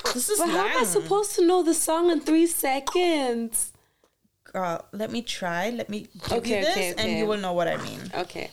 [0.04, 3.72] Das ist But how am I supposed to know the song in three seconds?
[4.52, 5.70] Girl, let me try.
[5.70, 7.20] Let me give Okay, you this okay, and okay.
[7.20, 8.12] you will know what I mean.
[8.18, 8.50] Okay.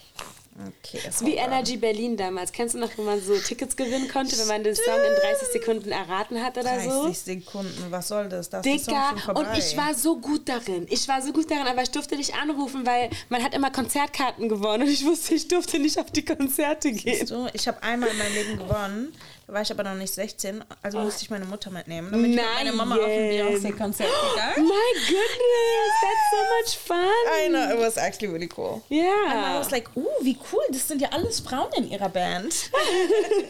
[0.59, 2.51] Okay, Wie Energy Berlin damals.
[2.51, 5.47] Kennst du noch, wo man so Tickets gewinnen konnte, wenn man den Song in 30
[5.49, 7.03] Sekunden erraten hat oder so?
[7.03, 8.49] 30 Sekunden, was soll das?
[8.49, 10.87] Das ist Dicker, und ich war so gut darin.
[10.89, 14.49] Ich war so gut darin, aber ich durfte nicht anrufen, weil man hat immer Konzertkarten
[14.49, 17.27] gewonnen und ich wusste, ich durfte nicht auf die Konzerte gehen.
[17.27, 19.13] so, ich habe einmal in meinem Leben gewonnen.
[19.47, 22.11] Da war ich aber noch nicht 16, also musste ich meine Mutter mitnehmen.
[22.11, 23.29] Dann bin ich mit meiner Mama auf ein Nein.
[23.47, 24.67] Beyoncé-Konzert Oh gegangen.
[24.67, 27.07] my goodness, that's so much fun.
[27.45, 28.83] I know, it was actually really cool.
[28.89, 29.57] And I Yeah.
[29.59, 32.69] was like, uh, wie cool, das sind ja alles Frauen in ihrer Band.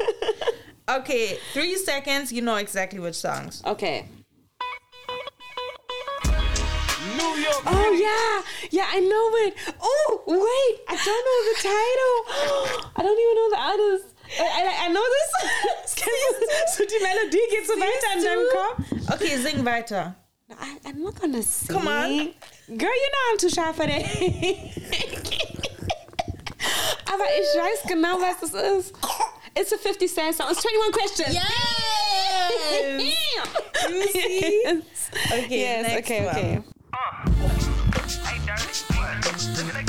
[0.99, 3.63] okay, three seconds, you know exactly which songs.
[3.65, 4.05] Okay.
[7.17, 9.55] New York Oh yeah, yeah, I know it.
[9.81, 12.91] Oh wait, I don't know the title.
[12.95, 14.13] I don't even know the artist.
[14.39, 15.95] I, I, I know this.
[16.75, 19.13] so die Melodie geht so weiter in deinem Kopf.
[19.13, 20.15] Okay, sing weiter.
[20.49, 21.75] No, I, I'm not gonna sing.
[21.75, 22.34] Come on.
[22.78, 24.05] Girl, you know I'm too shy for that.
[27.13, 28.93] Aber ich weiß genau, was das ist.
[29.55, 30.47] It's a 50 Cent song.
[30.51, 31.34] It's 21 questions.
[33.89, 34.61] You see?
[34.63, 35.09] yes.
[35.32, 36.36] Okay, Yes, next okay, one.
[36.36, 36.61] okay.
[39.71, 39.84] Hey,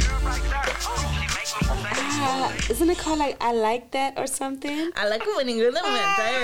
[2.18, 2.24] say.
[2.24, 4.90] Uh, isn't it called like I like that or something?
[4.96, 5.84] I like it when you went there.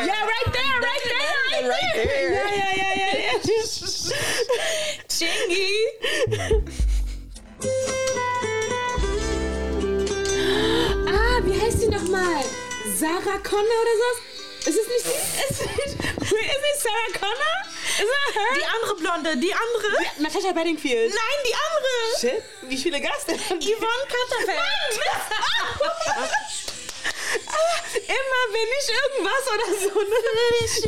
[0.06, 2.32] Yeah, right there, right there, Right there.
[2.32, 3.38] Yeah, yeah, yeah, yeah, yeah.
[5.14, 5.70] Chingy.
[11.08, 12.44] ah, wie heißt die nochmal?
[12.96, 14.08] Sarah Connor oder so?
[14.66, 17.58] Ist es nicht, ist es, wait, is it Sarah Connor?
[18.00, 18.54] Is that her?
[18.56, 19.92] Die andere Blonde, die andere.
[20.18, 21.14] Natasha Bedingfield.
[21.14, 22.18] Nein, die andere.
[22.18, 23.36] Shit, wie viele Gast denn?
[23.36, 24.58] Yvonne Katterfeld.
[28.08, 29.94] Immer wenn ich irgendwas oder so.
[30.00, 30.18] Ne?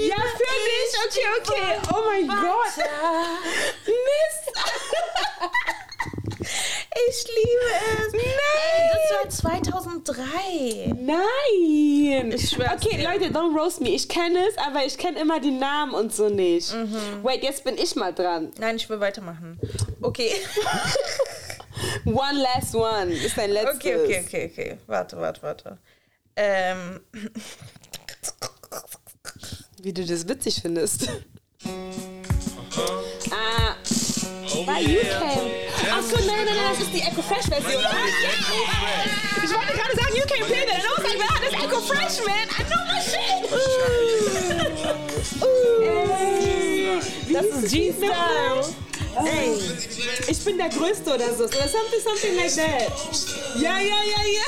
[0.09, 0.91] Ja, für dich.
[1.07, 1.71] Okay, okay.
[1.95, 2.77] Oh mein Gott.
[3.85, 4.45] Mist.
[7.09, 8.13] Ich liebe es.
[8.13, 8.91] Nein.
[8.93, 9.55] Das war
[10.05, 10.95] 2003.
[11.01, 12.33] Nein.
[12.33, 13.05] Ich schwör's Okay, dir.
[13.09, 13.91] Leute, don't roast me.
[13.91, 16.75] Ich kenne es, aber ich kenne immer die Namen und so nicht.
[17.23, 18.53] Wait, jetzt bin ich mal dran.
[18.59, 19.59] Nein, ich will weitermachen.
[20.03, 20.31] Okay.
[22.07, 23.13] One last one.
[23.13, 23.77] Ist dein letztes.
[23.77, 24.79] Okay, okay, okay, okay.
[24.87, 25.79] Warte, warte, warte.
[26.37, 27.01] Ähm,
[29.83, 31.09] Wie du das witzig findest.
[33.31, 33.75] ah.
[34.65, 35.23] Bei UK.
[35.91, 37.85] Ach so, nein, nein, nein, das ist die Echo Fresh Version.
[37.85, 37.91] Ah.
[39.45, 40.77] Ich wollte gerade sagen, you can play that.
[40.77, 42.49] And I was like, wow, das ist Echo Fresh, man.
[42.49, 43.43] I know my shit.
[47.33, 48.65] Das ist G-Style.
[49.25, 49.59] Ey,
[50.29, 51.45] ich bin der Größte oder so.
[51.45, 52.93] Oder something, something like that.
[53.57, 54.47] Ja, ja, ja, ja.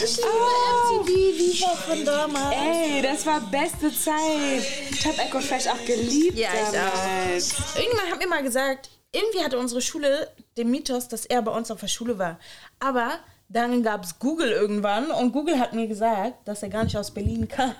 [0.00, 2.56] MTV Viva von damals.
[2.56, 4.62] Ey, das war beste Zeit.
[4.90, 7.54] Ich hab Echo Fresh auch geliebt Ja, ich damals.
[7.76, 11.70] Irgendjemand hat mir mal gesagt, irgendwie hatte unsere Schule den Mythos, dass er bei uns
[11.70, 12.38] auf der Schule war.
[12.78, 13.18] Aber
[13.52, 17.10] dann gab es Google irgendwann und Google hat mir gesagt, dass er gar nicht aus
[17.10, 17.74] Berlin kam.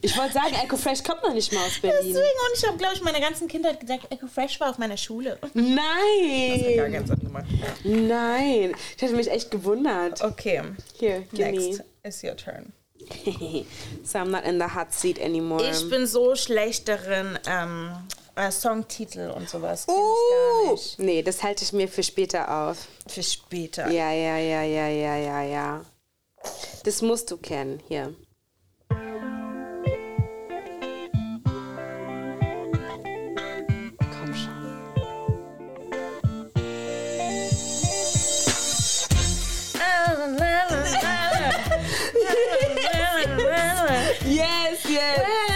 [0.00, 1.98] Ich wollte sagen, Echo Fresh kommt noch nicht mal aus Berlin.
[2.00, 4.96] Deswegen, und ich habe, glaube ich, meine ganzen Kindheit gesagt, Echo Fresh war auf meiner
[4.96, 5.38] Schule.
[5.40, 6.92] Gar Nein.
[6.92, 7.46] keinen Sinn gemacht.
[7.82, 8.74] Nein.
[8.96, 10.22] Ich hatte mich echt gewundert.
[10.22, 10.62] Okay,
[10.98, 11.84] Hier, give next me.
[12.04, 12.72] is your turn.
[14.04, 15.68] so I'm not in the hot seat anymore.
[15.68, 17.90] Ich bin so schlecht darin, ähm,
[18.36, 19.86] äh, Songtitel und sowas.
[19.88, 20.98] Uh, nicht.
[20.98, 22.86] nee, das halte ich mir für später auf.
[23.06, 23.90] Für später.
[23.90, 25.84] Ja, ja, ja, ja, ja, ja, ja.
[26.84, 27.82] Das musst du kennen.
[27.88, 28.14] Hier.
[33.98, 34.56] Komm schon.
[44.26, 45.55] Yes, yes.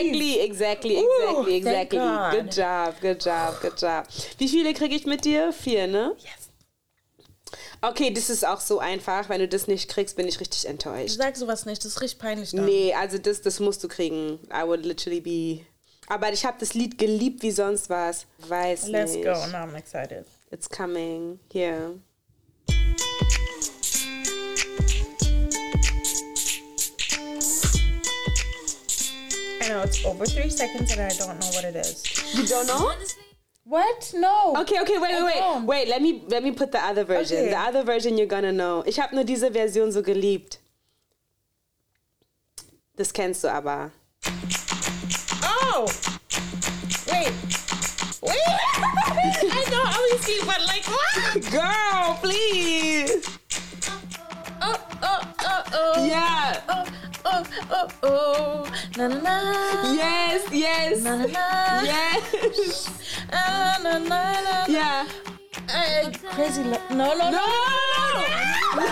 [0.00, 1.98] Exactly, exactly, exactly, exactly.
[1.98, 2.32] God.
[2.32, 4.06] Good job, good job, good job.
[4.38, 5.52] Wie viele kriege ich mit dir?
[5.52, 6.14] Vier, ne?
[6.18, 6.48] Yes.
[7.80, 9.28] Okay, das ist auch so einfach.
[9.28, 11.16] Wenn du das nicht kriegst, bin ich richtig enttäuscht.
[11.16, 12.50] Sag sowas nicht, das ist richtig peinlich.
[12.50, 12.64] Dann.
[12.64, 14.40] Nee, also das, das musst du kriegen.
[14.52, 15.64] I would literally be.
[16.08, 18.26] Aber ich habe das Lied geliebt wie sonst was.
[18.38, 19.24] Weiß Let's nicht.
[19.24, 20.24] go, now I'm excited.
[20.50, 21.38] It's coming.
[21.52, 21.94] Here.
[29.68, 32.02] Know it's over three seconds and I don't know what it is.
[32.34, 32.92] You don't know?
[33.64, 34.12] What?
[34.16, 34.54] No.
[34.60, 35.64] Okay, okay, wait, wait, wait.
[35.64, 37.38] Wait, let me let me put the other version.
[37.38, 37.50] Okay.
[37.50, 38.82] The other version you're gonna know.
[38.86, 40.58] Ich habe nur diese Version so geliebt.
[42.96, 43.92] Das kennst du aber.
[45.42, 45.86] Oh!
[47.06, 47.32] Wait.
[48.22, 48.38] Wait!
[49.52, 51.50] I know obviously, but like what?
[51.52, 53.38] Girl, please.
[54.62, 56.04] Oh, oh, oh, oh.
[56.06, 56.60] Yeah.
[56.68, 56.84] Oh,
[57.30, 58.64] oh, oh, oh.
[58.96, 59.34] Na na na.
[59.94, 61.02] Yes, yes.
[61.02, 61.82] Na na na.
[61.84, 62.88] Yes.
[63.32, 64.64] Ah, na na na.
[64.68, 65.06] Yeah.
[65.68, 66.62] Uh, crazy.
[66.64, 67.40] Lo- no, no, No, no.
[68.76, 68.86] no, no,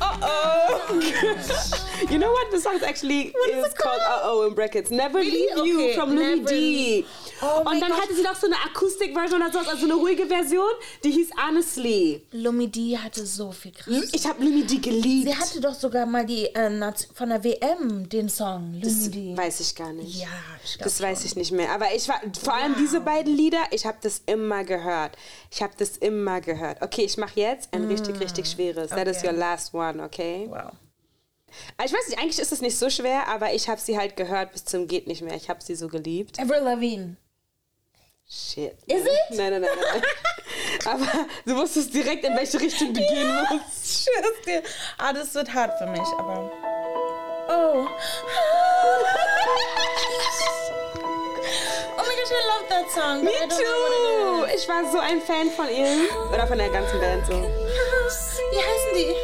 [0.00, 1.86] uh oh.
[2.08, 2.50] you know what?
[2.50, 4.00] The song's actually is is it called?
[4.00, 4.90] Uh oh in brackets.
[4.90, 7.06] Never Leave You Okay, from Louis D.
[7.42, 8.02] Oh Und dann Gott.
[8.02, 10.70] hatte sie noch so eine Akustikversion oder sowas, also eine ruhige Version,
[11.04, 12.22] die hieß Honestly.
[12.32, 14.08] Lumi D hatte so viel krass.
[14.12, 15.26] Ich habe Louis D geliebt.
[15.28, 19.36] Sie hatte doch sogar mal die äh, von der WM den Song Lumi D.
[19.36, 20.20] Weiß ich gar nicht.
[20.20, 20.28] Ja,
[20.64, 21.70] ich glaub Das weiß ich nicht mehr.
[21.72, 25.16] Aber ich war, vor allem diese beiden Lieder, ich habe das immer gehört.
[25.50, 26.82] Ich habe das immer gehört.
[26.82, 28.90] Okay, ich mache jetzt ein richtig, richtig schweres.
[28.90, 29.26] That is Mm, okay.
[29.28, 30.46] your last one, okay?
[30.50, 30.72] Wow.
[31.76, 34.16] Ah, Ich weiß nicht, eigentlich ist es nicht so schwer, aber ich habe sie halt
[34.16, 35.34] gehört bis zum geht nicht mehr.
[35.34, 36.38] Ich habe sie so geliebt.
[36.40, 37.16] Avril Lavigne.
[38.28, 38.76] Shit.
[38.86, 39.10] Is it?
[39.30, 40.02] Nein, nein, nein, nein.
[40.86, 44.04] aber du wusstest direkt, in welche Richtung du gehen musst.
[44.04, 44.62] Schwör's dir.
[44.98, 46.50] Ah, das wird hart für mich, aber.
[47.48, 47.86] Oh.
[51.98, 53.24] Oh my gosh, I love that song.
[53.24, 54.46] Me too.
[54.54, 56.08] Ich war so ein Fan von ihr.
[56.32, 57.32] Oder von der ganzen Band so.
[57.32, 59.14] Wie heißen die?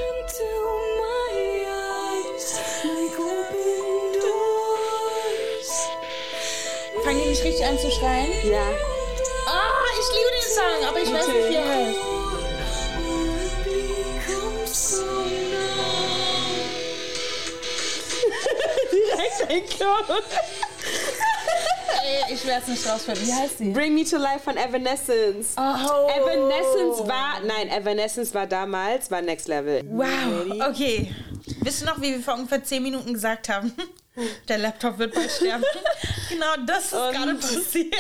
[7.57, 8.33] Fangen die nicht richtig an zu schreien?
[8.51, 8.71] Ja.
[9.47, 11.99] Ah, ich liebe den Song, aber ich weiß nicht, wie er heißt.
[18.93, 20.19] Direkt ein Chor.
[22.05, 23.27] Ey, ich werde es nicht rausfinden.
[23.27, 23.71] Wie heißt sie?
[23.71, 25.55] Bring Me to Life von Evanescence.
[25.57, 26.09] Oh.
[26.09, 29.83] Evanescence war, nein, Evanescence war damals, war Next Level.
[29.89, 31.15] Wow, okay.
[31.61, 33.73] Wisst ihr noch, wie wir vor ungefähr 10 Minuten gesagt haben?
[34.49, 35.65] Der Laptop wird bald sterben.
[36.29, 37.95] Genau das ist gerade passiert.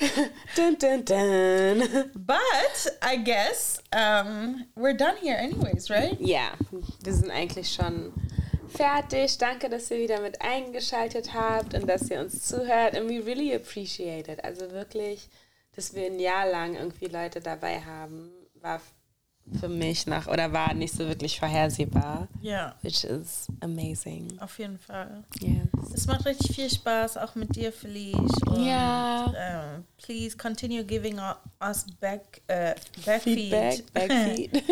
[0.56, 2.10] Dun, dun, dun.
[2.14, 6.16] But I guess um, we're done here anyways, right?
[6.18, 6.52] Ja,
[7.02, 8.12] wir sind eigentlich schon
[8.68, 9.36] fertig.
[9.38, 12.96] Danke, dass ihr wieder mit eingeschaltet habt und dass ihr uns zuhört.
[12.96, 14.42] And we really appreciate it.
[14.42, 15.28] Also wirklich,
[15.76, 18.80] dass wir ein Jahr lang irgendwie Leute dabei haben, war
[19.58, 22.28] für mich noch oder war nicht so wirklich vorhersehbar.
[22.40, 24.28] Ja, Which is amazing.
[24.40, 25.24] auf jeden Fall.
[25.40, 25.66] Yes.
[25.94, 28.16] Es macht richtig viel Spaß, auch mit dir, Felice.
[28.56, 29.32] Ja.
[29.36, 31.18] ähm, please continue giving
[31.60, 32.74] us back, äh,
[33.04, 33.34] backfeed.
[33.50, 34.62] Feedback, Backfeed.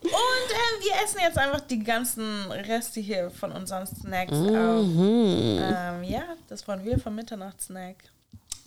[0.00, 4.86] Und ähm, wir essen jetzt einfach die ganzen Reste hier von unseren Snacks auf.
[4.86, 7.96] Ähm, ja, das waren wir vom Mitternachtssnack.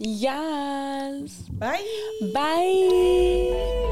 [0.04, 1.44] Yes.
[1.60, 1.78] Bye.
[2.34, 3.52] Bye.
[3.54, 3.88] Bye.